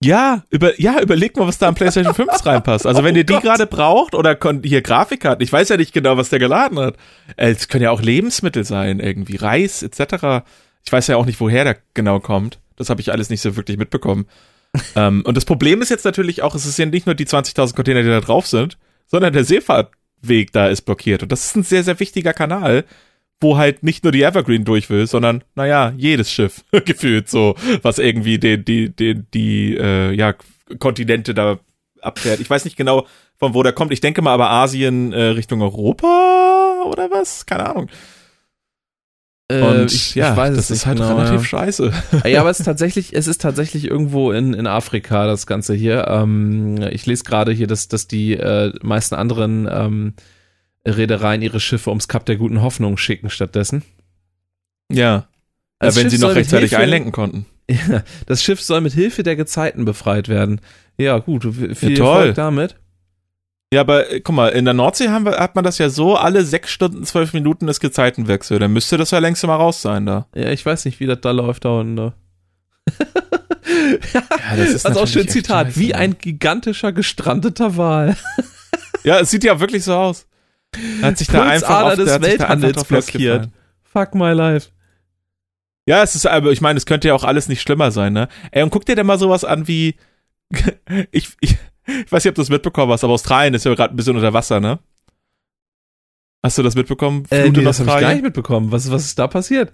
[0.04, 2.86] Ja, über, ja, überleg mal, was da am PlayStation 5 reinpasst.
[2.86, 6.16] Also, wenn oh ihr die gerade braucht oder hier Grafikkarten, ich weiß ja nicht genau,
[6.16, 6.96] was der geladen hat.
[7.36, 10.44] Äh, es können ja auch Lebensmittel sein, irgendwie Reis etc.
[10.84, 12.58] Ich weiß ja auch nicht, woher der genau kommt.
[12.76, 14.26] Das habe ich alles nicht so wirklich mitbekommen.
[14.96, 17.74] Ähm, und das Problem ist jetzt natürlich auch, es ist ja nicht nur die 20.000
[17.74, 21.22] Container, die da drauf sind, sondern der Seefahrtweg da ist blockiert.
[21.22, 22.84] Und das ist ein sehr, sehr wichtiger Kanal,
[23.40, 27.98] wo halt nicht nur die Evergreen durch will, sondern, naja, jedes Schiff gefühlt so, was
[27.98, 30.34] irgendwie den, die, die, die, äh, ja,
[30.78, 31.58] Kontinente da
[32.00, 32.40] abfährt.
[32.40, 33.06] Ich weiß nicht genau,
[33.36, 33.92] von wo der kommt.
[33.92, 37.46] Ich denke mal aber Asien äh, Richtung Europa oder was?
[37.46, 37.88] Keine Ahnung.
[39.52, 41.44] Äh, Und ich, ja, ich weiß das ist halt genau, relativ ja.
[41.44, 41.92] scheiße.
[42.24, 46.06] Ja, aber es ist tatsächlich, es ist tatsächlich irgendwo in, in Afrika, das Ganze hier.
[46.08, 50.14] Ähm, ich lese gerade hier, dass, dass die äh, meisten anderen ähm,
[50.86, 53.82] Reedereien ihre Schiffe ums Kap der guten Hoffnung schicken stattdessen.
[54.90, 55.04] Ja.
[55.04, 55.26] Ja
[55.80, 57.46] wenn Schiff sie noch rechtzeitig Hilfe, einlenken konnten.
[57.70, 60.60] Ja, das Schiff soll mit Hilfe der Gezeiten befreit werden.
[60.98, 62.76] Ja, gut, viel ja, Erfolg damit.
[63.72, 66.44] Ja, aber äh, guck mal, in der Nordsee wir, hat man das ja so, alle
[66.44, 68.58] sechs Stunden, zwölf Minuten ist Gezeitenwechsel.
[68.58, 70.26] Dann müsste das ja längst mal raus sein da.
[70.34, 71.96] Ja, ich weiß nicht, wie das da läuft da unten.
[71.96, 72.14] Da.
[74.12, 74.22] ja,
[74.58, 78.14] das ist also auch schön Zitat, scheiße, wie ein gigantischer gestrandeter Wal.
[79.04, 80.26] ja, es sieht ja wirklich so aus.
[81.00, 83.48] Hat sich da einfach auf, des Welthandels blockiert.
[83.84, 84.68] Fuck my life.
[85.86, 88.28] Ja, es ist aber, ich meine, es könnte ja auch alles nicht schlimmer sein, ne?
[88.50, 89.96] Ey, und guck dir denn mal sowas an wie,
[91.10, 93.94] ich, ich, ich weiß nicht, ob du das mitbekommen hast, aber Australien ist ja gerade
[93.94, 94.78] ein bisschen unter Wasser, ne?
[96.42, 97.24] Hast du das mitbekommen?
[97.30, 98.72] Äh, nee, das habe ich gar nicht mitbekommen.
[98.72, 99.72] Was, was ist da passiert?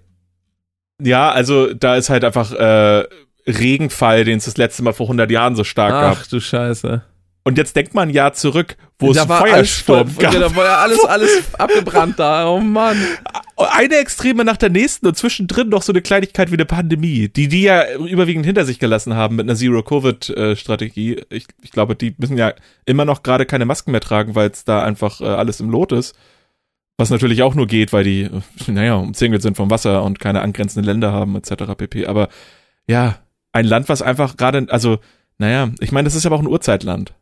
[1.01, 3.05] Ja, also da ist halt einfach äh,
[3.47, 6.19] Regenfall, den es das letzte Mal vor 100 Jahren so stark Ach, gab.
[6.21, 7.03] Ach du Scheiße.
[7.49, 10.35] Und jetzt denkt man ein Jahr zurück, wo da es Feuersturm gab.
[10.35, 12.47] Da war ja alles, alles abgebrannt da.
[12.47, 12.99] Oh Mann.
[13.57, 17.49] Eine Extreme nach der nächsten und zwischendrin noch so eine Kleinigkeit wie eine Pandemie, die
[17.49, 21.23] die ja überwiegend hinter sich gelassen haben mit einer Zero-Covid-Strategie.
[21.31, 22.53] Ich, ich glaube, die müssen ja
[22.85, 25.93] immer noch gerade keine Masken mehr tragen, weil es da einfach äh, alles im Lot
[25.93, 26.15] ist.
[26.99, 28.29] Was natürlich auch nur geht, weil die,
[28.67, 31.65] naja, umzingelt sind vom Wasser und keine angrenzenden Länder haben, etc.
[31.79, 32.09] pp.
[32.09, 32.29] Aber
[32.87, 33.21] ja,
[33.53, 34.99] ein Land, was einfach gerade, also,
[35.39, 37.15] naja, ich meine, das ist aber auch ein Urzeitland.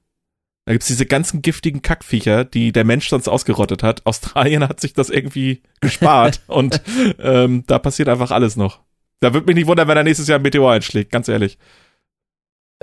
[0.67, 4.05] Da gibt's diese ganzen giftigen Kackviecher, die der Mensch sonst ausgerottet hat.
[4.05, 6.83] Australien hat sich das irgendwie gespart und
[7.21, 8.81] ähm, da passiert einfach alles noch.
[9.21, 11.57] Da würde mich nicht wundern, wenn er nächstes Jahr ein Meteor einschlägt, ganz ehrlich.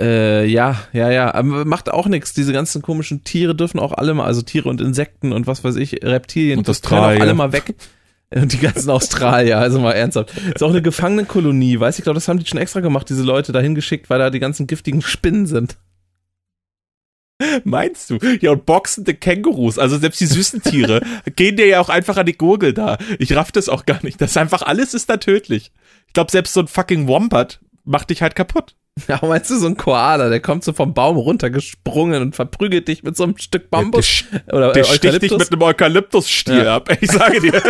[0.00, 1.32] Äh, ja, ja, ja.
[1.34, 2.32] Aber macht auch nichts.
[2.32, 5.76] Diese ganzen komischen Tiere dürfen auch alle mal, also Tiere und Insekten und was weiß
[5.76, 7.74] ich, Reptilien, und das können auch alle mal weg.
[8.34, 10.36] Und die ganzen Australier, also mal ernsthaft.
[10.36, 13.52] Ist auch eine Gefangenenkolonie, weiß ich, glaube, das haben die schon extra gemacht, diese Leute
[13.52, 15.76] dahin geschickt, weil da die ganzen giftigen Spinnen sind.
[17.64, 18.18] Meinst du?
[18.40, 21.00] Ja, und boxende Kängurus, also selbst die süßen Tiere,
[21.36, 22.96] gehen dir ja auch einfach an die Gurgel da.
[23.18, 24.20] Ich raff das auch gar nicht.
[24.20, 25.72] Das ist einfach, alles ist da tödlich.
[26.06, 28.76] Ich glaube, selbst so ein fucking Wombat macht dich halt kaputt.
[29.08, 33.02] Ja, meinst du so ein Koala, der kommt so vom Baum runtergesprungen und verprügelt dich
[33.02, 34.24] mit so einem Stück Bambus?
[34.30, 36.76] Der, der, oder der sticht dich mit einem Eukalyptusstiel ja.
[36.76, 36.96] ab.
[37.00, 37.52] Ich sage dir.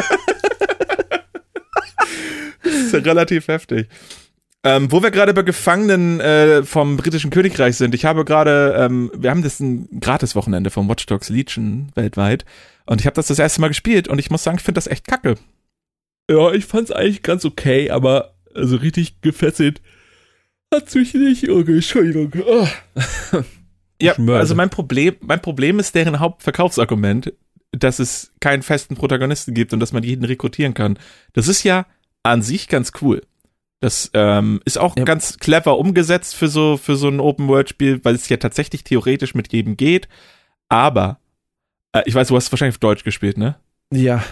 [2.62, 3.88] das ist ja relativ heftig.
[4.66, 9.11] Ähm, wo wir gerade bei Gefangenen äh, vom britischen Königreich sind, ich habe gerade, ähm,
[9.14, 12.46] wir haben das ein Gratis-Wochenende vom Watch Dogs Legion weltweit
[12.87, 14.87] und ich habe das das erste Mal gespielt und ich muss sagen, ich finde das
[14.87, 15.35] echt kacke.
[16.31, 19.83] Ja, ich fand's eigentlich ganz okay, aber also richtig gefesselt
[20.72, 21.48] hat's mich nicht.
[21.48, 22.33] Okay, Entschuldigung.
[22.46, 22.66] Oh.
[24.00, 27.33] ja, also mein Problem, mein Problem ist deren Hauptverkaufsargument,
[27.72, 30.98] dass es keinen festen Protagonisten gibt und dass man jeden rekrutieren kann.
[31.33, 31.87] Das ist ja
[32.22, 33.22] an sich ganz cool.
[33.81, 35.05] Das ähm, ist auch ja.
[35.05, 39.53] ganz clever umgesetzt für so, für so ein Open-World-Spiel, weil es ja tatsächlich theoretisch mit
[39.53, 40.09] jedem geht.
[40.69, 41.19] Aber,
[41.93, 43.57] äh, ich weiß, du hast wahrscheinlich auf Deutsch gespielt, ne?
[43.93, 44.25] Ja.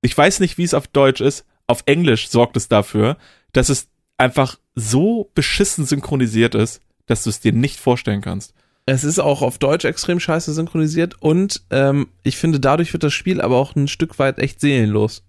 [0.00, 1.44] Ich weiß nicht, wie es auf Deutsch ist.
[1.66, 3.18] Auf Englisch sorgt es dafür,
[3.52, 8.54] dass es einfach so beschissen synchronisiert ist, dass du es dir nicht vorstellen kannst.
[8.86, 13.12] Es ist auch auf Deutsch extrem scheiße synchronisiert und ähm, ich finde, dadurch wird das
[13.12, 15.24] Spiel aber auch ein Stück weit echt seelenlos.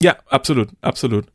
[0.00, 1.26] Ja, absolut, absolut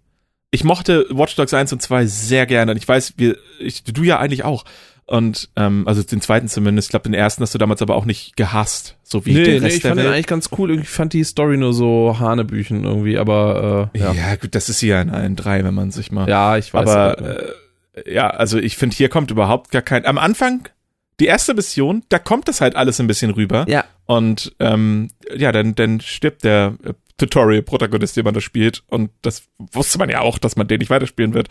[0.54, 2.72] ich mochte Watch Dogs 1 und 2 sehr gerne.
[2.72, 4.66] Und ich weiß, wir, ich, du ja eigentlich auch.
[5.06, 6.88] Und ähm, also den zweiten zumindest.
[6.88, 9.64] Ich glaube, den ersten hast du damals aber auch nicht gehasst, so wie nee, den
[9.64, 10.06] Rest nee, ich fand Welt.
[10.06, 10.80] den eigentlich ganz cool.
[10.80, 14.14] Ich fand die Story nur so Hanebüchen irgendwie, aber äh, ja.
[14.14, 16.30] ja, gut, das ist hier in allen drei, wenn man sich mal.
[16.30, 16.88] Ja, ich weiß.
[16.88, 20.06] Aber äh, ja, also ich finde, hier kommt überhaupt gar kein.
[20.06, 20.70] Am Anfang
[21.20, 23.66] die erste Mission, da kommt das halt alles ein bisschen rüber.
[23.68, 23.86] Ja.
[24.06, 28.84] Und ähm, ja, dann, dann stirbt der äh, Tutorial-Protagonist, den man da spielt.
[28.88, 31.50] Und das wusste man ja auch, dass man den nicht weiterspielen wird.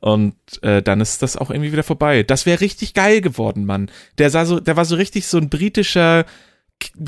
[0.00, 2.22] Und äh, dann ist das auch irgendwie wieder vorbei.
[2.22, 3.90] Das wäre richtig geil geworden, Mann.
[4.18, 6.24] Der sah so, der war so richtig so ein britischer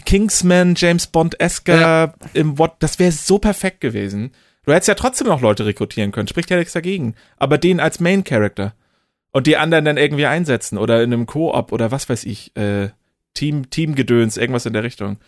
[0.05, 2.15] Kingsman, James Bond-esker ja.
[2.33, 2.77] im What.
[2.81, 4.33] Das wäre so perfekt gewesen.
[4.65, 7.15] Du hättest ja trotzdem noch Leute rekrutieren können, spricht ja nichts dagegen.
[7.37, 8.75] Aber den als Main Character.
[9.31, 12.91] Und die anderen dann irgendwie einsetzen oder in einem Koop oder was weiß ich, äh,
[13.35, 15.19] Team, Teamgedöns, irgendwas in der Richtung.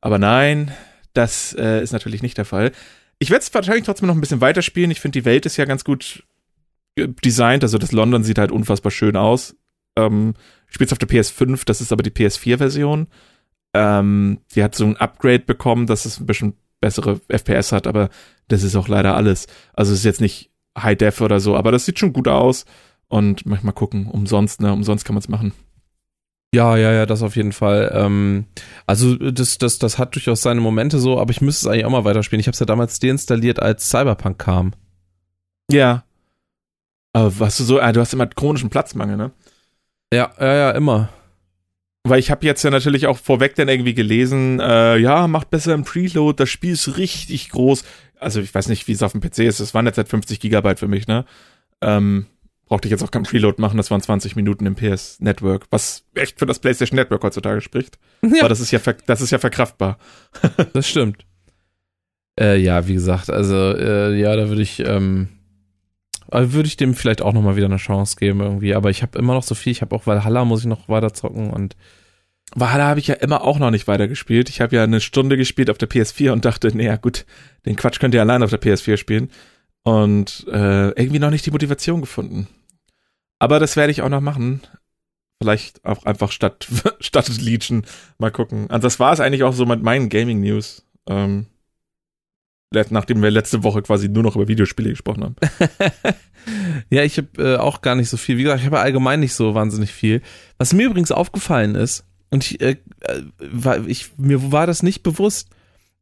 [0.00, 0.72] Aber nein,
[1.12, 2.72] das äh, ist natürlich nicht der Fall.
[3.18, 4.90] Ich werde es wahrscheinlich trotzdem noch ein bisschen weiterspielen.
[4.90, 6.24] Ich finde, die Welt ist ja ganz gut
[6.96, 7.62] äh, designt.
[7.62, 9.56] Also das London sieht halt unfassbar schön aus.
[9.96, 10.34] Ähm,
[10.68, 13.08] ich spiele es auf der PS5, das ist aber die PS4-Version.
[13.74, 18.10] Ähm, die hat so ein Upgrade bekommen, dass es ein bisschen bessere FPS hat, aber
[18.48, 19.46] das ist auch leider alles.
[19.72, 22.64] Also es ist jetzt nicht High Def oder so, aber das sieht schon gut aus.
[23.08, 24.72] Und manchmal gucken, umsonst, ne?
[24.72, 25.52] Umsonst kann man es machen.
[26.54, 27.90] Ja, ja, ja, das auf jeden Fall.
[27.94, 28.44] Ähm,
[28.86, 31.90] also das, das, das hat durchaus seine Momente so, aber ich müsste es eigentlich auch
[31.90, 32.40] mal weiterspielen.
[32.40, 34.72] Ich habe es ja damals deinstalliert, als Cyberpunk kam.
[35.70, 36.04] Ja.
[37.14, 39.32] Aber was du so, ah, du hast immer chronischen Platzmangel, ne?
[40.12, 41.08] Ja, ja, ja, immer.
[42.04, 45.72] Weil ich habe jetzt ja natürlich auch vorweg dann irgendwie gelesen, äh, ja, macht besser
[45.72, 47.84] im Preload, das Spiel ist richtig groß.
[48.18, 50.38] Also ich weiß nicht, wie es auf dem PC ist, es waren jetzt halt 50
[50.38, 51.24] Gigabyte für mich, ne?
[51.80, 52.26] Ähm,
[52.72, 56.04] brauchte ich jetzt auch kein Preload machen, das waren 20 Minuten im PS Network, was
[56.14, 57.98] echt für das PlayStation Network heutzutage spricht.
[58.22, 58.40] Ja.
[58.40, 59.98] Aber das ist ja, das ist ja verkraftbar.
[60.72, 61.26] das stimmt.
[62.40, 65.28] Äh, ja, wie gesagt, also äh, ja, da würde ich, ähm,
[66.30, 68.74] würde ich dem vielleicht auch nochmal wieder eine Chance geben irgendwie.
[68.74, 69.72] Aber ich habe immer noch so viel.
[69.72, 71.76] Ich habe auch Valhalla muss ich noch weiter zocken und
[72.54, 74.48] Valhalla habe ich ja immer auch noch nicht weitergespielt.
[74.48, 77.26] Ich habe ja eine Stunde gespielt auf der PS4 und dachte, naja gut,
[77.66, 79.28] den Quatsch könnt ihr allein auf der PS4 spielen.
[79.82, 82.48] Und äh, irgendwie noch nicht die Motivation gefunden.
[83.42, 84.60] Aber das werde ich auch noch machen.
[85.40, 86.68] Vielleicht auch einfach statt,
[87.00, 87.82] statt Legion
[88.18, 88.70] mal gucken.
[88.70, 90.86] Also das war es eigentlich auch so mit meinen Gaming-News.
[91.08, 91.46] Ähm,
[92.90, 95.34] nachdem wir letzte Woche quasi nur noch über Videospiele gesprochen haben.
[96.88, 98.38] ja, ich habe äh, auch gar nicht so viel.
[98.38, 100.22] Wie gesagt, ich habe allgemein nicht so wahnsinnig viel.
[100.56, 105.02] Was mir übrigens aufgefallen ist, und ich, äh, äh war, ich mir war das nicht
[105.02, 105.50] bewusst,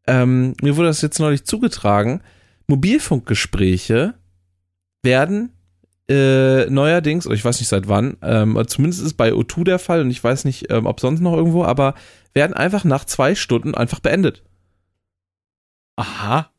[0.07, 2.21] ähm, mir wurde das jetzt neulich zugetragen,
[2.67, 4.13] Mobilfunkgespräche
[5.03, 5.55] werden
[6.11, 10.11] äh, neuerdings, ich weiß nicht seit wann, ähm, zumindest ist bei O2 der Fall und
[10.11, 11.95] ich weiß nicht, ähm, ob sonst noch irgendwo, aber
[12.35, 14.43] werden einfach nach zwei Stunden einfach beendet.
[15.97, 16.51] Aha.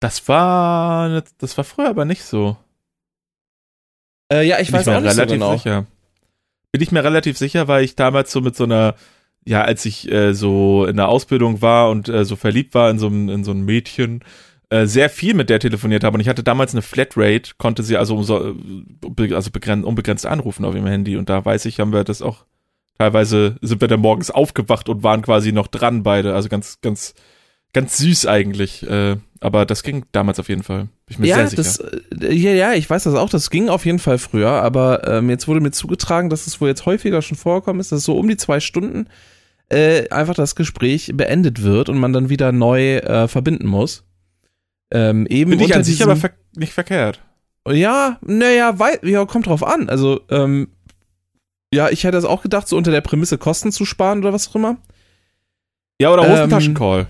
[0.00, 2.56] Das war, das war früher aber nicht so.
[4.32, 5.56] Äh, ja, ich Bin weiß ich auch nicht relativ so genau.
[5.56, 5.86] sicher.
[6.70, 8.94] Bin ich mir relativ sicher, weil ich damals so mit so einer,
[9.44, 12.98] ja, als ich äh, so in der Ausbildung war und äh, so verliebt war in
[12.98, 14.22] so, in so ein Mädchen,
[14.74, 17.96] äh, sehr viel mit der telefoniert habe und ich hatte damals eine Flatrate, konnte sie
[17.96, 18.56] also, also
[19.50, 22.44] begrenzt, unbegrenzt anrufen auf ihrem Handy und da weiß ich, haben wir das auch
[22.98, 27.14] teilweise sind wir dann morgens aufgewacht und waren quasi noch dran beide, also ganz ganz
[27.72, 30.88] ganz süß eigentlich, äh, aber das ging damals auf jeden Fall.
[31.06, 31.84] Bin ich mir ja, sehr sicher.
[32.10, 35.06] Das, äh, ja, ja, ich weiß das auch, das ging auf jeden Fall früher, aber
[35.06, 38.16] ähm, jetzt wurde mir zugetragen, dass es wohl jetzt häufiger schon vorgekommen ist, dass so
[38.18, 39.06] um die zwei Stunden
[39.68, 44.04] äh, einfach das Gespräch beendet wird und man dann wieder neu äh, verbinden muss.
[44.90, 47.20] Ähm, eben Finde ich an sich aber ver nicht verkehrt.
[47.68, 49.88] Ja, naja, ja, kommt drauf an.
[49.88, 50.68] Also, ähm,
[51.72, 54.48] ja, ich hätte das auch gedacht, so unter der Prämisse Kosten zu sparen oder was
[54.48, 54.76] auch immer.
[56.00, 57.06] Ja, oder Hosentaschencall.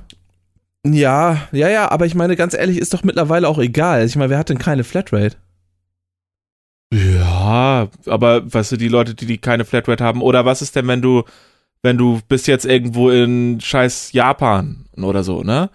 [0.84, 4.04] Ähm, ja, ja, ja, aber ich meine, ganz ehrlich, ist doch mittlerweile auch egal.
[4.04, 5.36] Ich meine, wer hat denn keine Flatrate?
[6.92, 10.86] Ja, aber weißt du, die Leute, die, die keine Flatrate haben, oder was ist denn,
[10.86, 11.24] wenn du,
[11.82, 15.70] wenn du bist jetzt irgendwo in scheiß Japan oder so, ne?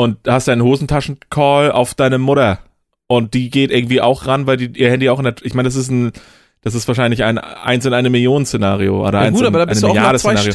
[0.00, 2.60] Und hast deinen Hosentaschencall auf deine Mutter.
[3.08, 5.66] Und die geht irgendwie auch ran, weil die, ihr Handy auch in der, ich meine,
[5.66, 6.12] das ist ein,
[6.60, 9.58] das ist wahrscheinlich ein eins in eine Million Szenario oder ja, eins gut, in aber
[9.58, 10.54] da bist eine Milliarde Szenario.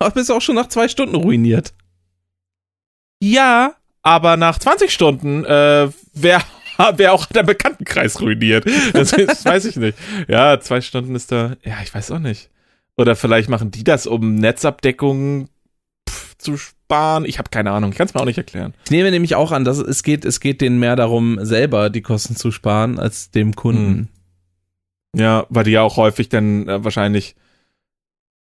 [0.00, 1.72] Aber bist du auch schon nach zwei Stunden ruiniert.
[3.22, 6.42] Ja, aber nach 20 Stunden äh, wäre
[6.96, 8.64] wär auch der Bekanntenkreis ruiniert.
[8.92, 9.96] Das, das weiß ich nicht.
[10.26, 11.56] Ja, zwei Stunden ist da.
[11.62, 12.50] Ja, ich weiß auch nicht.
[12.96, 15.48] Oder vielleicht machen die das, um Netzabdeckung
[16.08, 16.56] pff, zu
[16.90, 17.24] sparen.
[17.24, 17.92] Ich habe keine Ahnung.
[17.92, 18.74] Ich kann es mir auch nicht erklären.
[18.84, 22.02] Ich nehme nämlich auch an, dass es geht, es geht denen mehr darum, selber die
[22.02, 24.08] Kosten zu sparen, als dem Kunden.
[25.14, 25.20] Hm.
[25.20, 27.36] Ja, weil die ja auch häufig dann äh, wahrscheinlich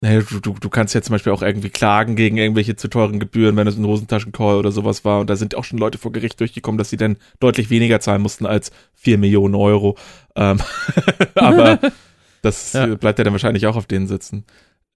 [0.05, 3.21] naja, du, du, du kannst ja zum Beispiel auch irgendwie klagen gegen irgendwelche zu teuren
[3.21, 5.21] Gebühren, wenn es ein Hosentaschencall oder sowas war.
[5.21, 8.21] Und da sind auch schon Leute vor Gericht durchgekommen, dass sie dann deutlich weniger zahlen
[8.21, 9.97] mussten als vier Millionen Euro.
[10.35, 10.59] Ähm,
[11.37, 11.79] aber
[12.43, 12.87] das ja.
[12.97, 14.45] bleibt ja dann wahrscheinlich auch auf denen sitzen.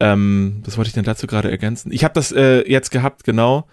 [0.00, 1.90] Ähm, was wollte ich denn dazu gerade ergänzen?
[1.92, 3.66] Ich habe das äh, jetzt gehabt, genau.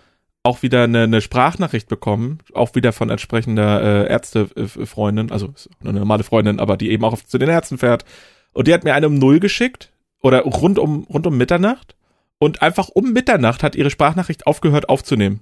[0.45, 6.23] Auch wieder eine, eine Sprachnachricht bekommen, auch wieder von entsprechender äh, Ärztefreundin, also eine normale
[6.23, 8.03] Freundin, aber die eben auch auf, zu den Ärzten fährt.
[8.51, 11.95] Und die hat mir eine um Null geschickt oder rund um, rund um Mitternacht
[12.39, 15.41] und einfach um Mitternacht hat ihre Sprachnachricht aufgehört aufzunehmen.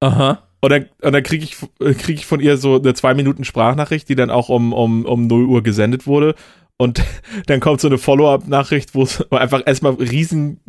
[0.00, 0.42] Aha.
[0.60, 1.56] Und dann, und dann kriege ich,
[1.98, 5.26] krieg ich von ihr so eine zwei Minuten Sprachnachricht, die dann auch um, um, um
[5.26, 6.34] 0 Uhr gesendet wurde.
[6.80, 7.02] Und
[7.46, 10.60] dann kommt so eine Follow-up-Nachricht, wo es einfach erstmal riesen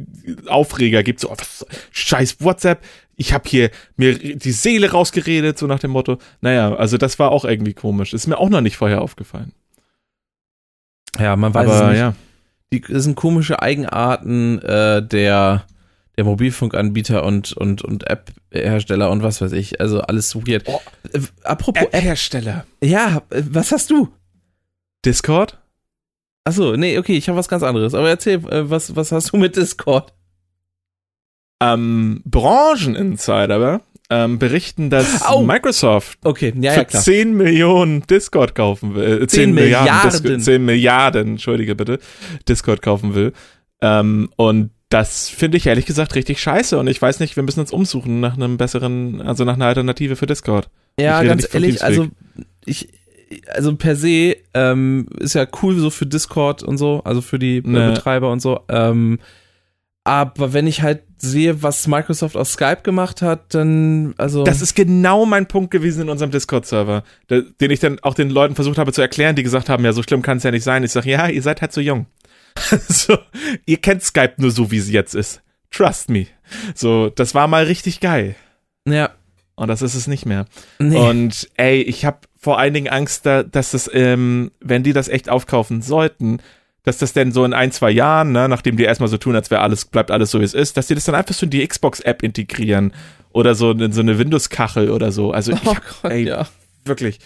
[0.48, 1.20] Aufreger gibt.
[1.20, 2.84] So, oh, was, scheiß WhatsApp,
[3.16, 6.18] ich habe hier mir die Seele rausgeredet, so nach dem Motto.
[6.42, 8.14] Naja, also das war auch irgendwie komisch.
[8.14, 9.54] Ist mir auch noch nicht vorher aufgefallen.
[11.20, 12.00] Ja, man weiß Aber, es nicht.
[12.00, 12.16] Ja
[12.72, 15.66] die, das sind komische Eigenarten äh, der,
[16.18, 19.82] der Mobilfunkanbieter und, und, und App-Hersteller und was weiß ich.
[19.82, 20.64] Also alles weird.
[20.68, 20.80] Oh,
[21.12, 22.66] äh, apropos App-Hersteller.
[22.82, 24.10] Ja, äh, was hast du?
[25.06, 25.58] Discord?
[26.44, 27.94] Achso, nee, okay, ich habe was ganz anderes.
[27.94, 30.14] Aber erzähl, äh, was, was hast du mit Discord?
[31.62, 35.42] Ähm, Brancheninsider ähm, berichten, dass oh.
[35.42, 36.54] Microsoft okay.
[36.60, 39.24] ja, für ja, 10 Millionen Discord kaufen will.
[39.24, 39.86] Äh, 10, 10 Milliarden.
[39.86, 40.42] Milliarden.
[40.42, 42.00] 10 Milliarden, entschuldige bitte,
[42.50, 43.32] Discord kaufen will.
[43.82, 47.62] Ähm, und das finde ich ehrlich gesagt richtig scheiße und ich weiß nicht, wir müssen
[47.62, 50.70] uns umsuchen nach einem besseren, also nach einer Alternative für Discord.
[51.00, 52.08] Ja, ganz ehrlich, also
[52.66, 52.90] ich,
[53.48, 57.62] also per se ähm, ist ja cool so für Discord und so, also für die
[57.66, 57.92] ne.
[57.92, 58.62] Betreiber und so.
[58.70, 59.20] Ähm,
[60.04, 64.44] aber wenn ich halt sehe, was Microsoft aus Skype gemacht hat, dann, also.
[64.44, 68.56] Das ist genau mein Punkt gewesen in unserem Discord-Server, den ich dann auch den Leuten
[68.56, 70.84] versucht habe zu erklären, die gesagt haben, ja, so schlimm kann es ja nicht sein.
[70.84, 72.08] Ich sage, ja, ihr seid halt so jung.
[72.88, 73.18] so,
[73.66, 75.42] ihr kennt Skype nur so, wie sie jetzt ist.
[75.70, 76.26] Trust me.
[76.74, 78.36] So, das war mal richtig geil.
[78.88, 79.12] Ja.
[79.56, 80.46] Und das ist es nicht mehr.
[80.80, 80.98] Nee.
[80.98, 85.08] Und ey, ich habe vor allen Dingen Angst, da, dass das, ähm, wenn die das
[85.08, 86.40] echt aufkaufen sollten,
[86.84, 89.52] dass das denn so in ein, zwei Jahren, ne, nachdem die erstmal so tun, als
[89.52, 91.52] wäre alles, bleibt alles so wie es ist, dass die das dann einfach so in
[91.52, 92.94] die Xbox-App integrieren
[93.32, 95.32] oder so in so eine Windows-Kachel oder so.
[95.32, 96.48] Also ich, oh Gott, ey, ja.
[96.84, 97.20] wirklich,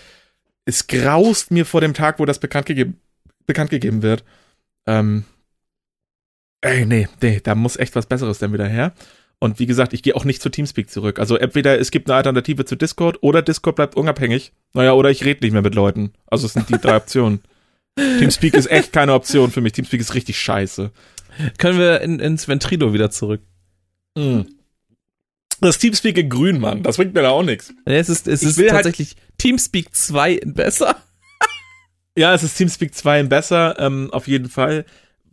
[0.66, 3.00] es graust mir vor dem Tag, wo das bekannt gegeben,
[3.48, 4.26] bekannt gegeben wird.
[4.86, 5.24] Ähm,
[6.60, 8.94] ey, nee, nee, da muss echt was Besseres dann wieder her.
[9.46, 11.20] Und wie gesagt, ich gehe auch nicht zu Teamspeak zurück.
[11.20, 14.54] Also entweder es gibt eine Alternative zu Discord oder Discord bleibt unabhängig.
[14.74, 16.14] Naja, oder ich rede nicht mehr mit Leuten.
[16.26, 17.42] Also es sind die drei Optionen.
[17.96, 19.74] Teamspeak ist echt keine Option für mich.
[19.74, 20.92] Teamspeak ist richtig scheiße.
[21.60, 23.42] Können wir in, ins Ventrilo wieder zurück?
[24.18, 24.42] Mm.
[25.62, 26.82] Das Teamspeak in grün, Mann.
[26.82, 27.72] Das bringt mir da auch nichts.
[27.86, 30.96] es ist, es ist halt tatsächlich halt Teamspeak 2 in besser.
[32.18, 34.86] ja, es ist Teamspeak 2 in besser, ähm, auf jeden Fall.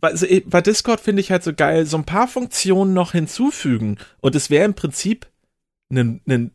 [0.03, 3.99] Bei, bei Discord finde ich halt so geil, so ein paar Funktionen noch hinzufügen.
[4.19, 5.27] Und es wäre im Prinzip
[5.89, 6.51] ein, ein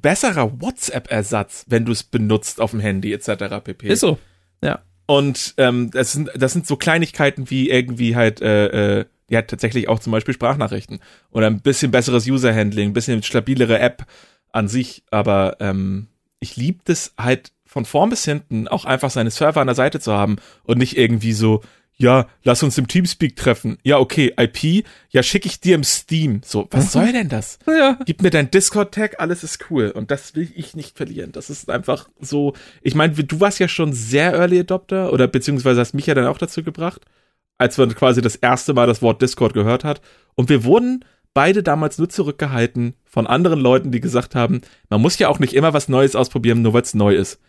[0.00, 3.64] besserer WhatsApp-Ersatz, wenn du es benutzt auf dem Handy etc.
[3.64, 3.88] pp.
[3.88, 4.16] Ist so.
[4.62, 4.78] Ja.
[5.06, 9.88] Und ähm, das, sind, das sind so Kleinigkeiten wie irgendwie halt, äh, äh, ja, tatsächlich
[9.88, 11.00] auch zum Beispiel Sprachnachrichten.
[11.32, 14.06] Oder ein bisschen besseres User-Handling, ein bisschen stabilere App
[14.52, 15.02] an sich.
[15.10, 16.06] Aber ähm,
[16.38, 19.98] ich liebe das halt von vorn bis hinten auch einfach seine Server an der Seite
[19.98, 21.60] zu haben und nicht irgendwie so,
[22.00, 23.76] ja, lass uns im Teamspeak treffen.
[23.82, 26.40] Ja, okay, IP, ja, schicke ich dir im Steam.
[26.44, 26.88] So, was mhm.
[26.90, 27.58] soll denn das?
[27.66, 27.98] Ja.
[28.06, 29.90] Gib mir dein Discord-Tag, alles ist cool.
[29.90, 31.32] Und das will ich nicht verlieren.
[31.32, 35.80] Das ist einfach so, ich meine, du warst ja schon sehr Early Adopter oder beziehungsweise
[35.80, 37.02] hast mich ja dann auch dazu gebracht,
[37.58, 40.00] als man quasi das erste Mal das Wort Discord gehört hat.
[40.36, 45.18] Und wir wurden beide damals nur zurückgehalten von anderen Leuten, die gesagt haben, man muss
[45.18, 47.40] ja auch nicht immer was Neues ausprobieren, nur weil es neu ist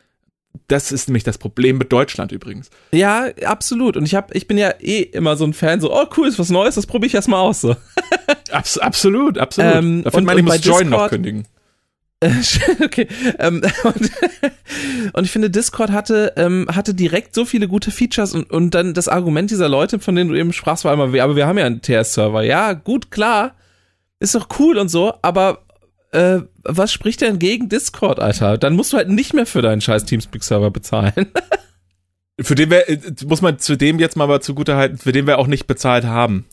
[0.68, 2.70] das ist nämlich das Problem mit Deutschland übrigens.
[2.91, 3.97] Ja, absolut.
[3.97, 6.39] Und ich hab, ich bin ja eh immer so ein Fan, so, oh cool, ist
[6.39, 7.62] was Neues, das probiere ich erstmal aus.
[7.62, 7.76] So.
[8.52, 9.76] Abs absolut, absolut.
[9.76, 11.47] Ähm, da findet man, ich muss Join noch kündigen.
[12.84, 13.08] okay.
[13.39, 14.12] Ähm, und,
[15.14, 18.93] und, ich finde, Discord hatte, ähm, hatte direkt so viele gute Features und, und dann
[18.93, 21.66] das Argument dieser Leute, von denen du eben sprachst, war immer, aber wir haben ja
[21.66, 22.43] einen TS-Server.
[22.43, 23.56] Ja, gut, klar.
[24.20, 25.64] Ist doch cool und so, aber
[26.12, 28.57] äh, was spricht denn gegen Discord, Alter?
[28.57, 31.14] Dann musst du halt nicht mehr für deinen scheiß Teamspeak-Server bezahlen.
[32.41, 35.28] für den wir, äh, muss man zu dem jetzt mal aber zugute halten, für den
[35.28, 36.45] wir auch nicht bezahlt haben.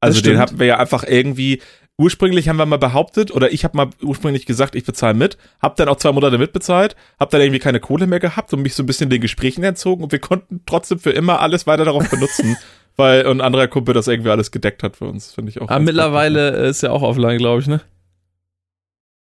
[0.00, 1.60] Also den hatten wir ja einfach irgendwie,
[1.96, 5.76] ursprünglich haben wir mal behauptet, oder ich habe mal ursprünglich gesagt, ich bezahle mit, hab
[5.76, 8.82] dann auch zwei Monate mitbezahlt, hab dann irgendwie keine Kohle mehr gehabt und mich so
[8.82, 12.56] ein bisschen den Gesprächen entzogen und wir konnten trotzdem für immer alles weiter darauf benutzen,
[12.96, 15.68] weil ein anderer Kumpel das irgendwie alles gedeckt hat für uns, finde ich auch.
[15.68, 16.60] Aber mittlerweile gut.
[16.62, 17.80] ist ja auch offline, glaube ich, ne?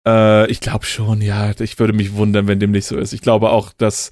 [0.08, 1.52] Äh, ich glaube schon, ja.
[1.60, 3.12] Ich würde mich wundern, wenn dem nicht so ist.
[3.12, 4.10] Ich glaube auch, dass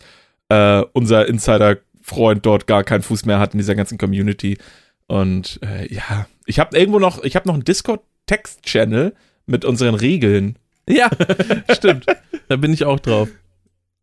[0.51, 4.59] äh, unser Insider-Freund dort gar keinen Fuß mehr hat in dieser ganzen Community.
[5.07, 9.15] Und äh, ja, ich habe irgendwo noch, ich habe noch einen Discord-Text-Channel
[9.47, 10.59] mit unseren Regeln.
[10.89, 11.09] Ja,
[11.73, 12.07] stimmt.
[12.49, 13.29] da bin ich auch drauf.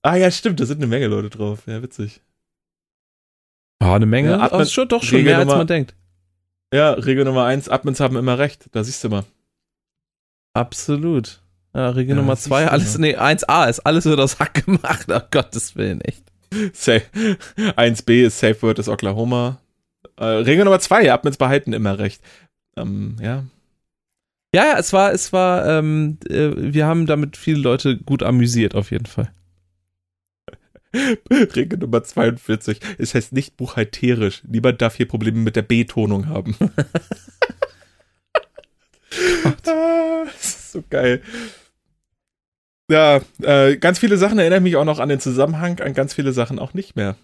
[0.01, 1.63] Ah ja, stimmt, da sind eine Menge Leute drauf.
[1.67, 2.21] Ja, witzig.
[3.79, 4.31] Ah, eine Menge?
[4.31, 5.95] Ja, Admin, schon, doch schon Regel mehr, Nummer, als man denkt.
[6.73, 8.67] Ja, Regel Nummer eins, Admins haben immer recht.
[8.71, 9.25] Da siehst du mal.
[10.53, 11.42] Absolut.
[11.73, 15.21] Ja, Regel ja, Nummer zwei, alles, nee, 1a ist alles wird aus Hack gemacht, oh
[15.31, 16.23] Gottes Willen, echt.
[16.73, 17.03] Safe.
[17.57, 19.59] 1b ist Safe Word ist Oklahoma.
[20.17, 22.21] Äh, Regel Nummer zwei, Admins behalten immer recht.
[22.77, 23.43] Ähm, ja.
[24.53, 28.75] Ja, ja, es war, es war, ähm, äh, wir haben damit viele Leute gut amüsiert,
[28.75, 29.33] auf jeden Fall.
[31.31, 32.79] Regel Nummer 42.
[32.99, 34.43] Es heißt nicht buchhalterisch.
[34.47, 36.55] Niemand darf hier Probleme mit der Betonung haben.
[39.65, 41.21] ah, das ist so geil.
[42.89, 46.33] Ja, äh, ganz viele Sachen erinnern mich auch noch an den Zusammenhang, an ganz viele
[46.33, 47.15] Sachen auch nicht mehr.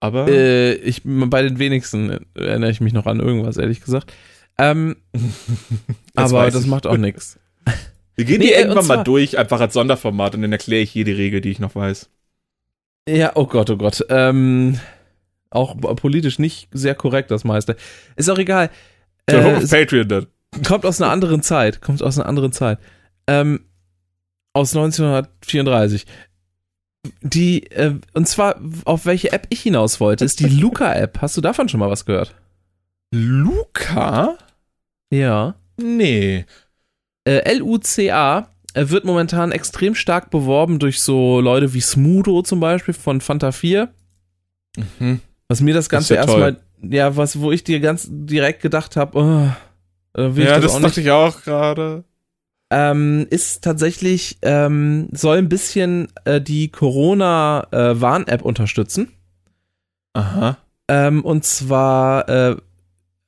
[0.00, 0.28] Aber.
[0.28, 4.12] Äh, ich, bei den wenigsten erinnere ich mich noch an irgendwas, ehrlich gesagt.
[4.58, 4.96] Ähm,
[6.14, 6.68] aber das ich.
[6.68, 7.38] macht auch nichts.
[8.16, 11.16] Wir gehen nee, die irgendwann mal durch, einfach als Sonderformat und dann erkläre ich jede
[11.16, 12.10] Regel, die ich noch weiß.
[13.08, 14.04] Ja, oh Gott, oh Gott.
[14.10, 14.78] Ähm,
[15.48, 17.76] auch politisch nicht sehr korrekt, das meiste.
[18.16, 18.70] Ist auch egal.
[19.26, 20.26] Äh, Patreon dann.
[20.66, 21.80] Kommt aus einer anderen Zeit.
[21.80, 22.78] Kommt aus einer anderen Zeit.
[23.26, 23.64] Ähm,
[24.52, 26.06] aus 1934.
[27.22, 31.20] Die, äh, und zwar, auf welche App ich hinaus wollte, ist die Luca-App.
[31.20, 32.34] Hast du davon schon mal was gehört?
[33.12, 34.36] Luca?
[35.10, 35.54] Ja.
[35.76, 36.44] Nee.
[37.24, 43.20] Äh, L-U-C-A wird momentan extrem stark beworben durch so Leute wie Smudo zum Beispiel von
[43.20, 43.92] Fanta 4.
[44.98, 45.20] Mhm.
[45.48, 49.18] Was mir das Ganze ja erstmal, ja, was, wo ich dir ganz direkt gedacht habe,
[49.18, 52.04] oh, äh, ja, das, das dachte ich auch gerade
[52.70, 59.08] ähm, ist tatsächlich, ähm, soll ein bisschen äh, die Corona-Warn-App äh, unterstützen.
[60.12, 60.56] Aha.
[60.88, 62.56] Ähm, und zwar, äh,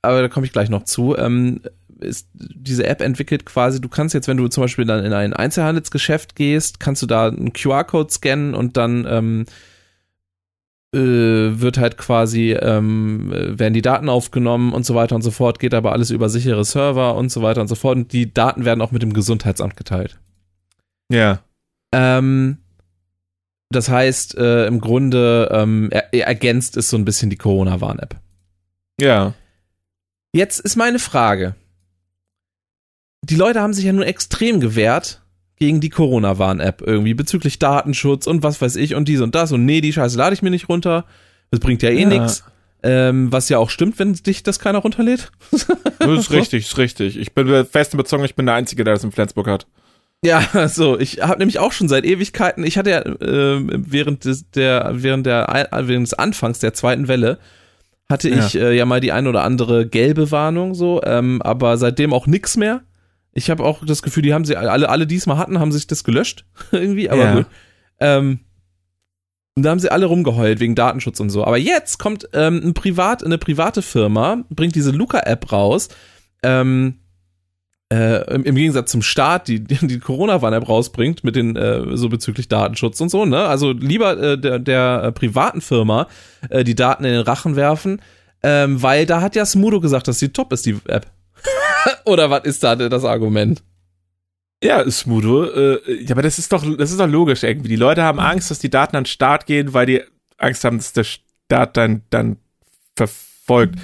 [0.01, 1.61] aber da komme ich gleich noch zu, ähm,
[1.99, 5.33] ist diese App entwickelt quasi, du kannst jetzt, wenn du zum Beispiel dann in ein
[5.33, 9.51] Einzelhandelsgeschäft gehst, kannst du da einen QR-Code scannen und dann ähm, äh,
[10.99, 15.73] wird halt quasi, ähm, werden die Daten aufgenommen und so weiter und so fort, geht
[15.73, 17.97] aber alles über sichere Server und so weiter und so fort.
[17.97, 20.19] Und die Daten werden auch mit dem Gesundheitsamt geteilt.
[21.11, 21.39] Ja.
[21.93, 22.57] Ähm,
[23.71, 28.15] das heißt, äh, im Grunde ähm, er, ergänzt ist so ein bisschen die Corona-Warn-App.
[28.99, 29.33] Ja.
[30.35, 31.55] Jetzt ist meine Frage.
[33.23, 35.22] Die Leute haben sich ja nun extrem gewehrt,
[35.57, 39.65] gegen die Corona-Warn-App irgendwie bezüglich Datenschutz und was weiß ich und dies und das und
[39.65, 41.05] nee, die Scheiße lade ich mir nicht runter.
[41.51, 42.07] Das bringt ja eh ja.
[42.07, 42.43] nichts.
[42.85, 45.31] Ähm, was ja auch stimmt, wenn dich das keiner runterlädt.
[45.51, 45.67] das
[46.19, 47.17] ist richtig, ist richtig.
[47.17, 49.67] Ich bin fest überzeugt, ich bin der Einzige, der das in Flensburg hat.
[50.23, 54.49] Ja, so, ich habe nämlich auch schon seit Ewigkeiten, ich hatte ja äh, während des,
[54.51, 57.39] der, während der, während des Anfangs der zweiten Welle,
[58.09, 58.45] hatte ja.
[58.45, 62.27] ich äh, ja mal die ein oder andere gelbe Warnung so, ähm, aber seitdem auch
[62.27, 62.81] nix mehr.
[63.33, 66.03] Ich habe auch das Gefühl, die haben sie alle, alle diesmal hatten, haben sich das
[66.03, 67.35] gelöscht irgendwie, aber ja.
[67.35, 67.45] gut.
[67.99, 68.39] Ähm,
[69.55, 71.45] und da haben sie alle rumgeheult wegen Datenschutz und so.
[71.45, 75.89] Aber jetzt kommt ähm, ein Privat, eine private Firma, bringt diese Luca-App raus.
[76.41, 76.99] Ähm,
[77.93, 82.09] äh, im, im, Gegensatz zum Staat, die die, die Corona-Warn-App rausbringt, mit den äh, so
[82.09, 83.45] bezüglich Datenschutz und so, ne?
[83.45, 86.07] Also lieber äh, der, der äh, privaten Firma
[86.49, 88.01] äh, die Daten in den Rachen werfen,
[88.41, 91.07] ähm, weil da hat ja Smudo gesagt, dass die top ist, die App.
[92.05, 93.63] Oder was ist da das Argument?
[94.63, 97.67] Ja, Smudo, äh, ja, aber das ist doch, das ist doch logisch irgendwie.
[97.67, 100.01] Die Leute haben Angst, dass die Daten an den Start gehen, weil die
[100.37, 102.37] Angst haben, dass der Staat dann, dann
[102.95, 103.77] verfolgt.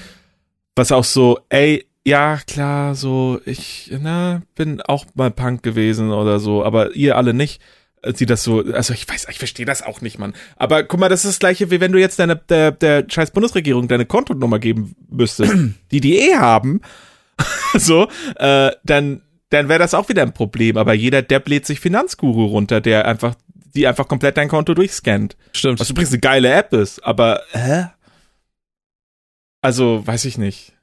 [0.75, 6.39] Was auch so, ey, ja, klar, so, ich, na, bin auch mal Punk gewesen oder
[6.39, 7.61] so, aber ihr alle nicht.
[8.01, 10.33] äh, sie das so, also ich weiß, ich verstehe das auch nicht, Mann.
[10.55, 13.31] Aber guck mal, das ist das gleiche, wie wenn du jetzt deine, der, der scheiß
[13.31, 15.53] Bundesregierung deine Kontonummer geben müsstest,
[15.91, 16.81] die die eh haben,
[17.77, 20.77] so, äh, dann, dann wäre das auch wieder ein Problem.
[20.77, 23.35] Aber jeder Depp lädt sich Finanzguru runter, der einfach,
[23.75, 25.37] die einfach komplett dein Konto durchscannt.
[25.53, 25.79] Stimmt.
[25.79, 27.87] Was übrigens eine geile App ist, aber, hä?
[29.61, 30.73] Also, weiß ich nicht.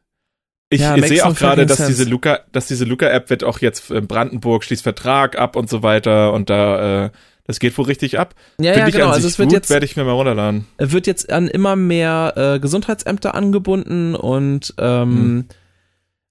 [0.68, 1.92] Ich, Ja, sehe auch gerade, dass sense.
[1.92, 5.82] diese Luca, dass diese Luca-App wird auch jetzt in Brandenburg schließt Vertrag ab und so
[5.84, 7.10] weiter und da, äh,
[7.44, 8.34] das geht wohl richtig ab.
[8.60, 9.10] Ja, Finde ja, ich genau.
[9.10, 10.66] Also es wird gut, jetzt, werde ich mir mal runterladen.
[10.78, 15.44] wird jetzt an immer mehr äh, Gesundheitsämter angebunden und ähm, Hm.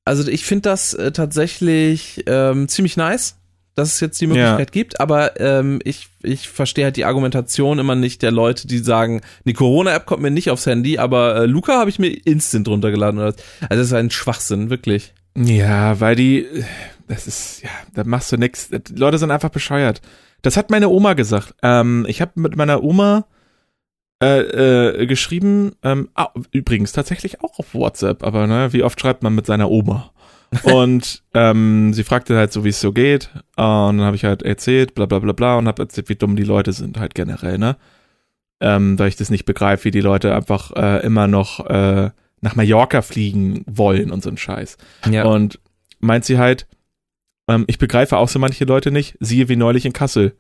[0.06, 3.38] Also ich finde das äh, tatsächlich ähm, ziemlich nice,
[3.74, 7.96] dass es jetzt die Möglichkeit gibt, aber ähm, ich, ich verstehe halt die Argumentation immer
[7.96, 11.78] nicht der Leute, die sagen, die Corona-App kommt mir nicht aufs Handy, aber äh, Luca
[11.78, 13.20] habe ich mir instant runtergeladen.
[13.20, 13.34] Oder.
[13.62, 15.14] Also das ist ein Schwachsinn, wirklich.
[15.38, 16.48] Ja, weil die,
[17.10, 18.70] das ist, ja, da machst du nix.
[18.70, 20.02] Die Leute sind einfach bescheuert.
[20.42, 21.54] Das hat meine Oma gesagt.
[21.62, 23.26] Ähm, ich habe mit meiner Oma
[24.22, 29.24] äh, äh, geschrieben, ähm, ah, übrigens tatsächlich auch auf WhatsApp, aber ne, wie oft schreibt
[29.24, 30.12] man mit seiner Oma?
[30.64, 33.30] Und ähm, sie fragte halt so, wie es so geht.
[33.34, 33.44] Und
[33.98, 36.44] dann habe ich halt erzählt, bla bla bla bla, und habe erzählt, wie dumm die
[36.44, 37.78] Leute sind halt generell, ne?
[38.62, 42.56] Ähm, weil ich das nicht begreife, wie die Leute einfach äh, immer noch äh, nach
[42.56, 44.78] Mallorca fliegen wollen und so ein Scheiß.
[45.12, 45.26] Ja.
[45.26, 45.60] Und
[46.00, 46.68] meint sie halt,
[47.50, 50.36] ähm, ich begreife auch so manche Leute nicht, siehe wie neulich in Kassel.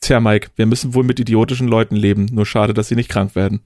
[0.00, 2.26] Tja, Mike, wir müssen wohl mit idiotischen Leuten leben.
[2.32, 3.60] Nur schade, dass sie nicht krank werden.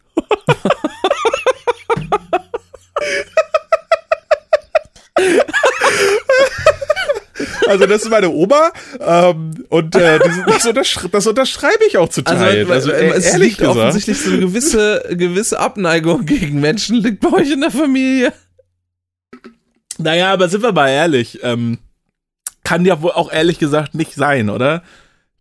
[7.73, 8.71] Also das ist meine Oma
[9.01, 12.71] ähm, und äh, das, das, untersch das unterschreibe ich auch zu Also, Teilen.
[12.71, 13.79] Also, äh, äh, es ehrlich liegt gesagt.
[13.79, 18.33] offensichtlich so eine gewisse, gewisse Abneigung gegen Menschen liegt bei euch in der Familie.
[19.97, 21.79] Naja, aber sind wir mal ehrlich, ähm,
[22.63, 24.83] kann ja wohl auch ehrlich gesagt nicht sein, oder?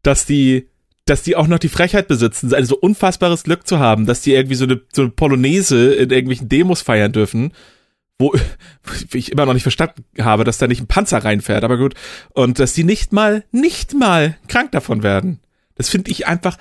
[0.02, 0.70] Dass die,
[1.12, 4.34] dass die auch noch die Frechheit besitzen, ein so unfassbares Glück zu haben, dass die
[4.34, 7.52] irgendwie so eine, so eine Polonaise in irgendwelchen Demos feiern dürfen,
[8.18, 8.34] wo
[9.14, 11.96] ich immer noch nicht verstanden habe, dass da nicht ein Panzer reinfährt, aber gut.
[12.30, 15.42] Und dass die nicht mal, nicht mal krank davon werden.
[15.76, 16.56] Das finde ich einfach,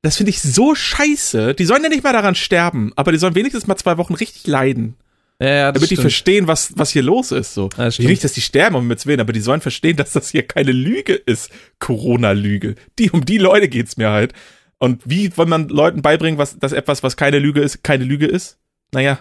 [0.00, 1.52] das finde ich so scheiße.
[1.54, 4.46] Die sollen ja nicht mal daran sterben, aber die sollen wenigstens mal zwei Wochen richtig
[4.46, 4.96] leiden
[5.42, 6.00] Ja, damit die stimmt.
[6.02, 7.54] verstehen, was, was hier los ist.
[7.54, 7.70] So.
[7.78, 10.30] Ja, will nicht, dass die sterben, um mit Willen, aber die sollen verstehen, dass das
[10.30, 11.50] hier keine Lüge ist.
[11.78, 12.74] Corona-Lüge.
[12.98, 14.32] Die, um die Leute geht's mir halt.
[14.78, 18.26] Und wie soll man Leuten beibringen, was, dass etwas, was keine Lüge ist, keine Lüge
[18.26, 18.58] ist?
[18.92, 19.18] Naja,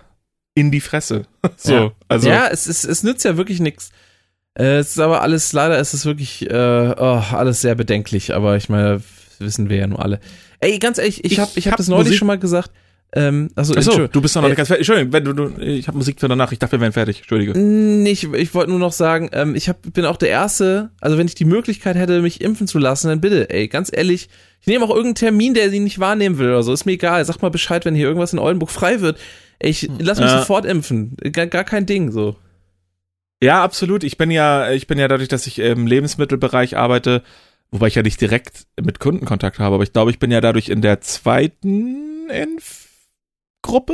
[0.56, 1.24] in die Fresse.
[1.58, 1.92] so, Ja.
[2.08, 2.30] also.
[2.30, 3.90] ja, es, ist, es nützt ja wirklich nichts.
[4.58, 6.54] Äh, es ist aber alles, leider ist es wirklich, äh,
[6.98, 10.20] oh, alles sehr bedenklich, aber ich meine, das wissen wir ja nur alle.
[10.60, 12.72] Ey, ganz ehrlich, ich Ich habe ich hab hab das neulich Musik- schon mal gesagt.
[13.12, 14.88] Ähm, also, Achso, du bist noch Äh, nicht ganz fertig.
[14.88, 16.52] Entschuldigung, wenn du, du ich habe Musik für danach.
[16.52, 17.18] Ich dachte, wir wären fertig.
[17.20, 17.58] Entschuldige.
[17.58, 21.18] Nee, ich, ich wollte nur noch sagen, ähm, ich hab, bin auch der Erste, also
[21.18, 24.30] wenn ich die Möglichkeit hätte, mich impfen zu lassen, dann bitte, ey, ganz ehrlich,
[24.62, 27.26] ich nehme auch irgendeinen Termin, der sie nicht wahrnehmen will oder so, ist mir egal,
[27.26, 29.18] sag mal Bescheid, wenn hier irgendwas in Oldenburg frei wird.
[29.58, 30.40] Ey, ich lass mich Ja.
[30.40, 32.36] sofort impfen, gar, gar kein Ding, so.
[33.42, 34.04] Ja, absolut.
[34.04, 37.24] Ich bin ja, ich bin ja dadurch, dass ich im Lebensmittelbereich arbeite,
[37.72, 40.42] wobei ich ja nicht direkt mit Kunden Kontakt habe, aber ich glaube, ich bin ja
[40.42, 42.30] dadurch in der zweiten
[43.62, 43.94] Impfgruppe.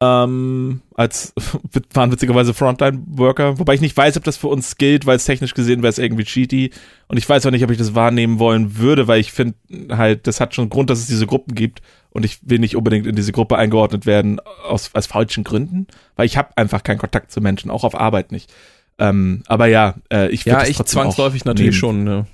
[0.00, 1.34] Ähm, als
[1.92, 5.54] waren witzigerweise Frontline-Worker, wobei ich nicht weiß, ob das für uns gilt, weil es technisch
[5.54, 6.70] gesehen wäre es irgendwie cheaty.
[7.08, 9.56] Und ich weiß auch nicht, ob ich das wahrnehmen wollen würde, weil ich finde
[9.90, 11.82] halt, das hat schon einen Grund, dass es diese Gruppen gibt.
[12.10, 16.26] Und ich will nicht unbedingt in diese Gruppe eingeordnet werden aus, aus falschen Gründen, weil
[16.26, 18.52] ich habe einfach keinen Kontakt zu Menschen, auch auf Arbeit nicht.
[18.98, 21.78] Ähm, aber ja, äh, ich Ja, ich zwangsläufig natürlich nehmen.
[21.80, 22.26] schon, ne.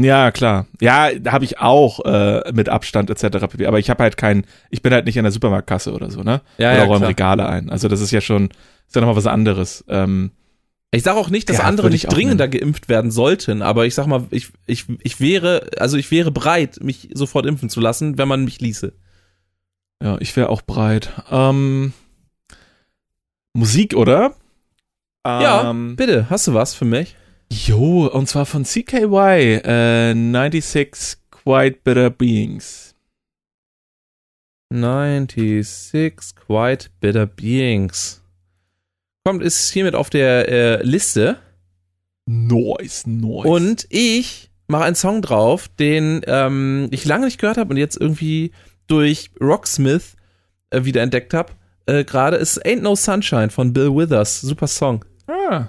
[0.00, 0.66] Ja, klar.
[0.80, 3.46] Ja, habe ich auch äh, mit Abstand etc.
[3.48, 3.66] pp.
[3.66, 6.40] Aber ich habe halt keinen, ich bin halt nicht in der Supermarktkasse oder so, ne?
[6.58, 7.08] Ja, oder ja, räume.
[7.08, 7.68] Regale ein.
[7.68, 8.50] Also das ist ja schon,
[8.86, 9.84] ist ja nochmal was anderes.
[9.88, 10.30] Ähm,
[10.92, 14.06] Ich sage auch nicht, dass Ja, andere nicht dringender geimpft werden sollten, aber ich sag
[14.06, 18.28] mal, ich, ich, ich wäre, also ich wäre bereit, mich sofort impfen zu lassen, wenn
[18.28, 18.92] man mich ließe.
[20.02, 21.10] ja, ich wäre auch bereit.
[21.30, 21.92] Ähm,
[23.52, 24.34] Musik, oder?
[25.26, 27.16] Ja, Ähm, bitte, hast du was für mich?
[27.50, 32.94] Jo, und zwar von CKY, äh, 96 Quite Bitter Beings.
[34.70, 38.22] 96 Quite Bitter Beings.
[39.24, 41.38] Kommt, ist hiermit auf der äh, Liste.
[42.26, 43.48] Noise, noise.
[43.48, 47.98] Und ich mache einen Song drauf, den ähm, ich lange nicht gehört habe und jetzt
[47.98, 48.52] irgendwie
[48.86, 50.16] durch Rocksmith
[50.70, 51.54] äh, wieder entdeckt habe.
[51.86, 54.42] Äh, Gerade ist Ain't No Sunshine von Bill Withers.
[54.42, 55.04] Super Song.
[55.26, 55.68] Ah.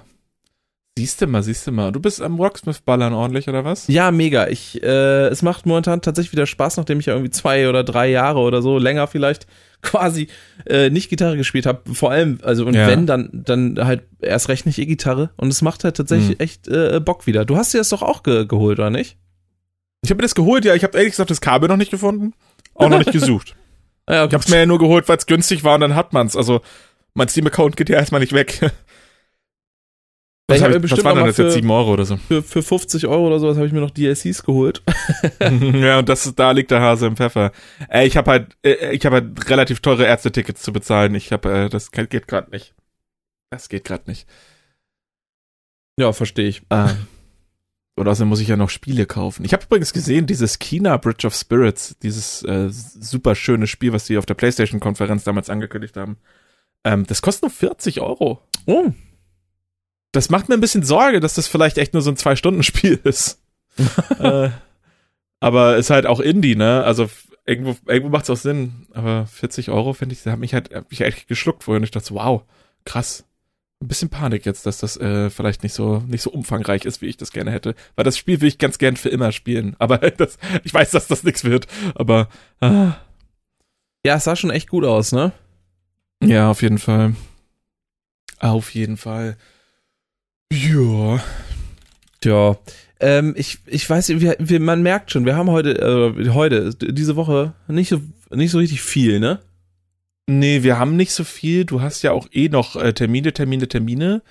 [0.98, 1.92] Siehst du mal, siehst du mal.
[1.92, 3.86] Du bist am Rocksmith-Ballern ordentlich, oder was?
[3.86, 4.48] Ja, mega.
[4.48, 8.08] Ich, äh, es macht momentan tatsächlich wieder Spaß, nachdem ich ja irgendwie zwei oder drei
[8.10, 9.46] Jahre oder so länger vielleicht
[9.82, 10.28] quasi
[10.66, 11.94] äh, nicht Gitarre gespielt habe.
[11.94, 12.86] Vor allem, also und Ja.
[12.88, 15.30] wenn, dann, dann halt erst recht nicht E-Gitarre.
[15.36, 16.44] Und es macht halt tatsächlich Mhm.
[16.44, 17.44] echt äh, Bock wieder.
[17.44, 19.16] Du hast dir das doch auch ge geholt, oder nicht?
[20.02, 20.74] Ich habe mir das geholt, ja.
[20.74, 22.34] Ich habe ehrlich gesagt das Kabel noch nicht gefunden.
[22.74, 23.54] Auch noch nicht gesucht.
[24.08, 26.12] Ja, Ich habe es mir ja nur geholt, weil es günstig war und dann hat
[26.12, 26.36] man's.
[26.36, 26.60] Also
[27.14, 28.70] mein Steam-Account geht ja erstmal nicht weg.
[30.54, 31.46] Ich Was, hab ich, was bestimmt waren auch denn das jetzt?
[31.48, 32.16] für- 7 Euro oder so.
[32.16, 34.82] für, für 50 Euro oder sowas habe ich mir noch DLCs geholt.
[35.40, 37.52] ja, und das, da liegt der Hase im Pfeffer.
[37.88, 41.14] Äh, ich habe halt, äh, ich habe halt relativ teure Ärztetickets zu bezahlen.
[41.14, 42.74] Ich habe, äh, das geht gerade nicht.
[43.50, 44.26] Das geht gerade nicht.
[45.98, 46.62] Ja, verstehe ich.
[46.70, 47.06] Ähm,
[47.96, 49.44] oder außerdem muss ich ja noch Spiele kaufen.
[49.44, 54.06] Ich habe übrigens gesehen, dieses China Bridge of Spirits, dieses äh, super schöne Spiel, was
[54.06, 56.16] sie auf der PlayStation-Konferenz damals angekündigt haben.
[56.84, 58.40] Ähm, das kostet nur 40 Euro.
[58.66, 58.92] Oh.
[60.12, 63.40] Das macht mir ein bisschen Sorge, dass das vielleicht echt nur so ein Zwei-Stunden-Spiel ist.
[64.18, 64.50] äh,
[65.40, 66.84] aber ist halt auch Indie, ne?
[66.84, 67.08] Also
[67.46, 68.86] irgendwo, irgendwo macht es auch Sinn.
[68.92, 71.84] Aber 40 Euro, finde ich, da hat mich halt hab mich echt geschluckt vorher und
[71.84, 72.42] ich dachte, so, wow,
[72.84, 73.24] krass.
[73.82, 77.06] Ein bisschen Panik jetzt, dass das äh, vielleicht nicht so nicht so umfangreich ist, wie
[77.06, 77.74] ich das gerne hätte.
[77.96, 79.74] Weil das Spiel will ich ganz gern für immer spielen.
[79.78, 81.66] Aber das, ich weiß, dass das nichts wird.
[81.94, 82.28] Aber
[82.60, 82.96] ah,
[84.04, 85.32] Ja, es sah schon echt gut aus, ne?
[86.22, 87.14] ja, auf jeden Fall.
[88.38, 89.38] Auf jeden Fall.
[90.52, 91.20] Ja.
[92.20, 92.58] Tja.
[92.98, 97.16] Ähm, ich, ich weiß, wir, wir, man merkt schon, wir haben heute, äh, heute, diese
[97.16, 99.40] Woche nicht so, nicht so richtig viel, ne?
[100.26, 101.64] Nee, wir haben nicht so viel.
[101.64, 104.22] Du hast ja auch eh noch äh, Termine, Termine, Termine.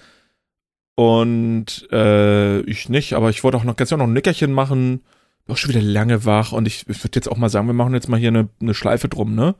[0.95, 5.01] Und äh, ich nicht, aber ich wollte auch noch ganz noch ein Nickerchen machen.
[5.45, 7.74] Bin auch schon wieder lange wach und ich, ich würde jetzt auch mal sagen, wir
[7.74, 9.55] machen jetzt mal hier eine, eine Schleife drum, ne?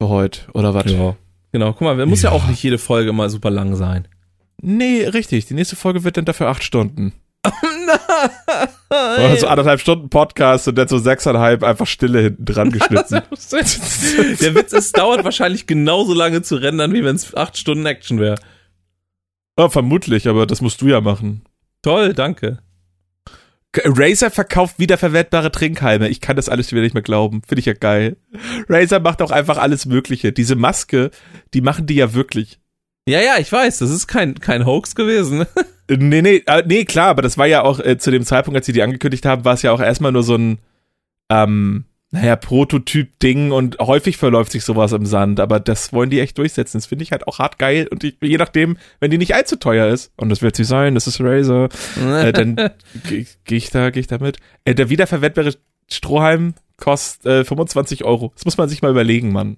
[0.00, 0.84] Für heute, oder was?
[1.52, 2.30] Genau, guck mal, muss ja.
[2.30, 2.36] Ja.
[2.36, 4.06] auch nicht jede Folge mal super lang sein.
[4.62, 5.46] Nee, richtig.
[5.46, 7.12] Die nächste Folge wird dann dafür acht Stunden.
[8.90, 9.38] Oder Nein.
[9.38, 13.22] so anderthalb Stunden Podcast und dann so sechseinhalb einfach Stille hinten dran geschnitten.
[14.40, 17.86] Der Witz ist, es dauert wahrscheinlich genauso lange zu rendern, wie wenn es acht Stunden
[17.86, 18.36] Action wäre.
[19.58, 21.42] ja, vermutlich, aber das musst du ja machen.
[21.82, 22.58] Toll, danke.
[23.84, 26.08] Razer verkauft wiederverwertbare Trinkhalme.
[26.08, 27.42] Ich kann das alles wieder nicht mehr glauben.
[27.46, 28.16] Finde ich ja geil.
[28.68, 30.32] Razer macht auch einfach alles Mögliche.
[30.32, 31.10] Diese Maske,
[31.54, 32.58] die machen die ja wirklich.
[33.08, 35.42] Ja, ja, ich weiß, das ist kein, kein Hoax gewesen.
[35.42, 38.56] Äh, Nee, nee, äh, nee, klar, aber das war ja auch äh, zu dem Zeitpunkt,
[38.56, 40.58] als sie die angekündigt haben, war es ja auch erstmal nur so ein,
[41.30, 46.38] ähm, naja, Prototyp-Ding und häufig verläuft sich sowas im Sand, aber das wollen die echt
[46.38, 46.78] durchsetzen.
[46.78, 49.56] Das finde ich halt auch hart geil und ich, je nachdem, wenn die nicht allzu
[49.56, 51.68] teuer ist, und das wird sie sein, das ist Razer,
[52.00, 52.56] äh, dann
[53.08, 54.38] gehe geh ich da, gehe ich da mit.
[54.64, 55.54] Äh, der wiederverwertbare
[55.90, 58.32] Strohhalm kostet äh, 25 Euro.
[58.34, 59.56] Das muss man sich mal überlegen, Mann.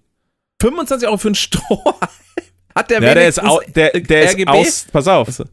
[0.60, 2.08] 25 Euro für einen Strohhalm.
[2.74, 5.28] Hat der Ja, der ist, au, der, äh, der ist aus, pass auf.
[5.28, 5.44] Achso.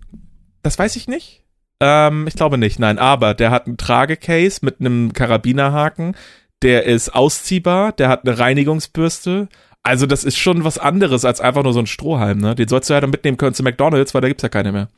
[0.64, 1.44] Das weiß ich nicht.
[1.82, 6.16] Ähm, ich glaube nicht, nein, aber der hat einen Tragecase mit einem Karabinerhaken,
[6.62, 9.48] der ist ausziehbar, der hat eine Reinigungsbürste.
[9.82, 12.54] Also das ist schon was anderes als einfach nur so ein Strohhalm, ne?
[12.54, 14.90] Den sollst du ja dann mitnehmen können zu McDonalds, weil da gibt's ja keine mehr.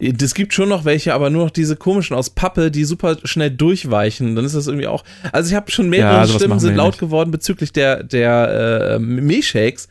[0.00, 3.50] Das gibt schon noch welche, aber nur noch diese komischen aus Pappe, die super schnell
[3.50, 4.36] durchweichen.
[4.36, 5.02] Dann ist das irgendwie auch.
[5.32, 7.00] Also ich habe schon mehrere Ja, Stimmen sind laut nicht.
[7.00, 9.88] geworden bezüglich der der äh, Milchshakes,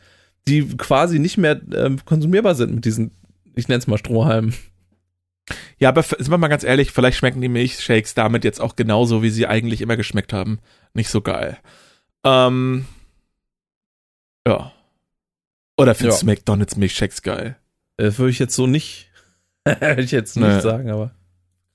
[0.48, 3.12] die quasi nicht mehr ähm, konsumierbar sind mit diesen,
[3.56, 4.54] ich nenne es mal Strohhalmen.
[5.80, 9.24] Ja, aber sind wir mal ganz ehrlich, vielleicht schmecken die Milchshakes damit jetzt auch genauso,
[9.24, 10.60] wie sie eigentlich immer geschmeckt haben.
[10.94, 11.58] Nicht so geil.
[12.26, 12.86] Ähm,
[14.48, 14.72] ja.
[15.78, 16.26] Oder findest Ja.
[16.26, 17.56] du McDonalds Milchshakes geil?
[17.98, 19.10] Äh, würde ich jetzt so nicht,
[19.66, 20.60] würde ich jetzt nicht Nee.
[20.62, 21.12] sagen, aber.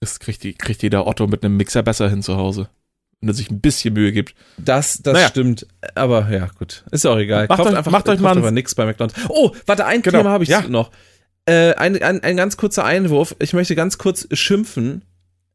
[0.00, 2.68] Das kriegt, die, kriegt jeder Otto mit einem Mixer besser hin zu Hause.
[3.22, 4.34] Wenn er sich ein bisschen Mühe gibt.
[4.58, 5.28] Das, das Naja.
[5.28, 5.66] stimmt.
[5.94, 6.84] Aber ja, gut.
[6.90, 7.46] Ist auch egal.
[7.48, 9.14] Macht euch- macht euch kauft mal nix bei McDonalds.
[9.28, 10.62] Oh, warte, ein Genau, Thema habe ich ja.
[10.68, 10.90] noch.
[11.46, 13.34] Äh, ein, ein, ein ganz kurzer Einwurf.
[13.38, 15.02] Ich möchte ganz kurz schimpfen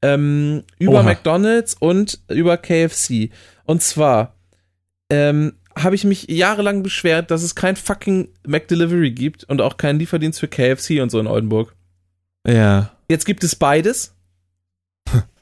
[0.01, 1.03] ähm, über Oha.
[1.03, 3.31] McDonalds und über KFC.
[3.65, 4.35] Und zwar
[5.09, 9.99] ähm, habe ich mich jahrelang beschwert, dass es kein fucking McDelivery gibt und auch keinen
[9.99, 11.75] Lieferdienst für KFC und so in Oldenburg.
[12.47, 12.91] Ja.
[13.09, 14.13] Jetzt gibt es beides.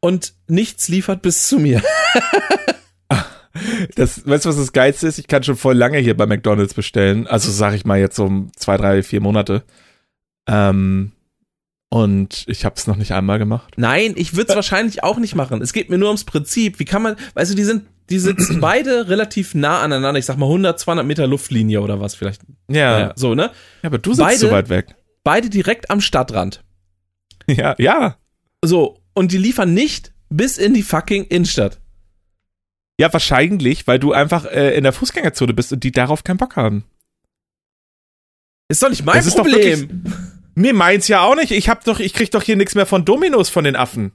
[0.00, 1.82] und nichts liefert bis zu mir.
[3.96, 5.18] Das, weißt du, was das Geilste ist?
[5.18, 7.26] Ich kann schon voll lange hier bei McDonalds bestellen.
[7.26, 9.64] Also sag ich mal jetzt so um zwei, drei, vier Monate.
[10.48, 11.12] Ähm,
[11.90, 13.74] und ich habe es noch nicht einmal gemacht.
[13.76, 15.60] Nein, ich würde es wahrscheinlich auch nicht machen.
[15.60, 16.78] Es geht mir nur ums Prinzip.
[16.78, 20.18] Wie kann man, weißt du, die sind, die sitzen beide relativ nah aneinander.
[20.18, 22.42] Ich sag mal 100, 200 Meter Luftlinie oder was vielleicht.
[22.70, 22.98] Ja.
[23.00, 23.50] Ja, so, ne?
[23.82, 24.94] Ja, aber du sitzt Beide- so weit weg.
[25.24, 26.62] Beide direkt am Stadtrand.
[27.50, 28.18] Ja, ja.
[28.62, 31.80] So, und die liefern nicht bis in die fucking Innenstadt.
[33.00, 36.56] Ja, wahrscheinlich, weil du einfach äh, in der Fußgängerzone bist und die darauf keinen Bock
[36.56, 36.84] haben.
[38.68, 40.04] Ist doch nicht mein Das ist doch Problem.
[40.54, 41.52] Mir meins ja auch nicht.
[41.52, 44.12] Ich hab doch, ich krieg doch hier nichts mehr von Dominos von den Affen.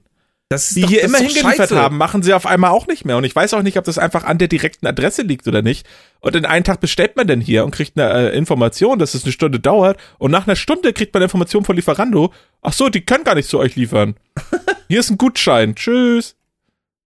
[0.48, 1.76] Das Die doch, hier das immer hingeliefert scheiße.
[1.76, 3.16] haben, machen sie auf einmal auch nicht mehr.
[3.16, 5.86] Und ich weiß auch nicht, ob das einfach an der direkten Adresse liegt oder nicht.
[6.20, 9.24] Und in einen Tag bestellt man denn hier und kriegt eine äh, Information, dass es
[9.24, 9.98] eine Stunde dauert.
[10.18, 12.32] Und nach einer Stunde kriegt man eine Information von Lieferando.
[12.62, 14.16] Ach so, die können gar nicht zu euch liefern.
[14.88, 15.74] Hier ist ein Gutschein.
[15.74, 16.36] Tschüss.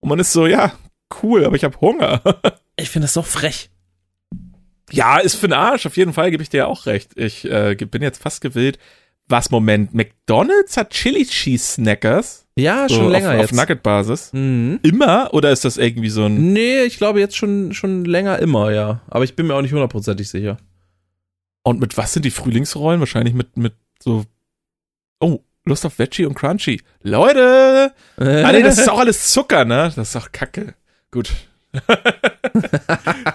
[0.00, 0.72] Und man ist so, ja,
[1.22, 2.22] cool, aber ich habe Hunger.
[2.80, 3.70] Ich finde das doch frech.
[4.92, 7.10] Ja, ist für den Arsch, auf jeden Fall gebe ich dir auch recht.
[7.16, 8.78] Ich äh, bin jetzt fast gewillt.
[9.28, 12.46] Was, Moment, McDonalds hat Chili Cheese Snackers?
[12.56, 13.52] Ja, So schon länger auf, jetzt.
[13.52, 14.32] Auf Nugget-Basis?
[14.32, 14.80] Mhm.
[14.82, 15.32] Immer?
[15.34, 16.52] Oder ist das irgendwie so ein...
[16.52, 19.02] Nee, ich glaube jetzt schon, schon länger immer, ja.
[19.08, 20.56] Aber ich bin mir auch nicht hundertprozentig sicher.
[21.62, 23.00] Und mit was sind die Frühlingsrollen?
[23.00, 24.24] Wahrscheinlich mit, mit so...
[25.20, 26.80] Oh, Lust auf Veggie und Crunchy.
[27.02, 27.92] Leute!
[28.20, 29.92] Ah, nee, das ist auch alles Zucker, ne?
[29.94, 30.74] Das ist doch Kacke.
[31.12, 31.30] Gut.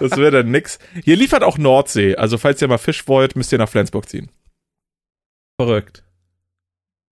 [0.00, 0.78] das wäre dann nix.
[1.02, 2.16] Hier liefert auch Nordsee.
[2.16, 4.28] Also falls ihr mal Fisch wollt, müsst ihr nach Flensburg ziehen.
[5.56, 6.04] Verrückt.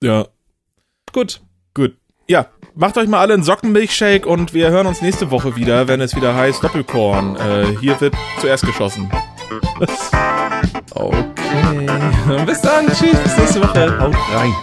[0.02, 0.26] Ja.
[1.12, 1.40] Gut.
[1.74, 1.96] Gut.
[2.28, 6.00] Ja, macht euch mal alle einen Sockenmilchshake und wir hören uns nächste Woche wieder, wenn
[6.00, 7.36] es wieder heißt Doppelkorn.
[7.36, 9.10] Äh, hier wird zuerst geschossen.
[10.94, 11.86] Okay.
[12.46, 12.86] Bis dann.
[12.86, 13.18] Tschüss.
[13.18, 13.98] Bis nächste Woche.
[13.98, 14.54] Haut rein.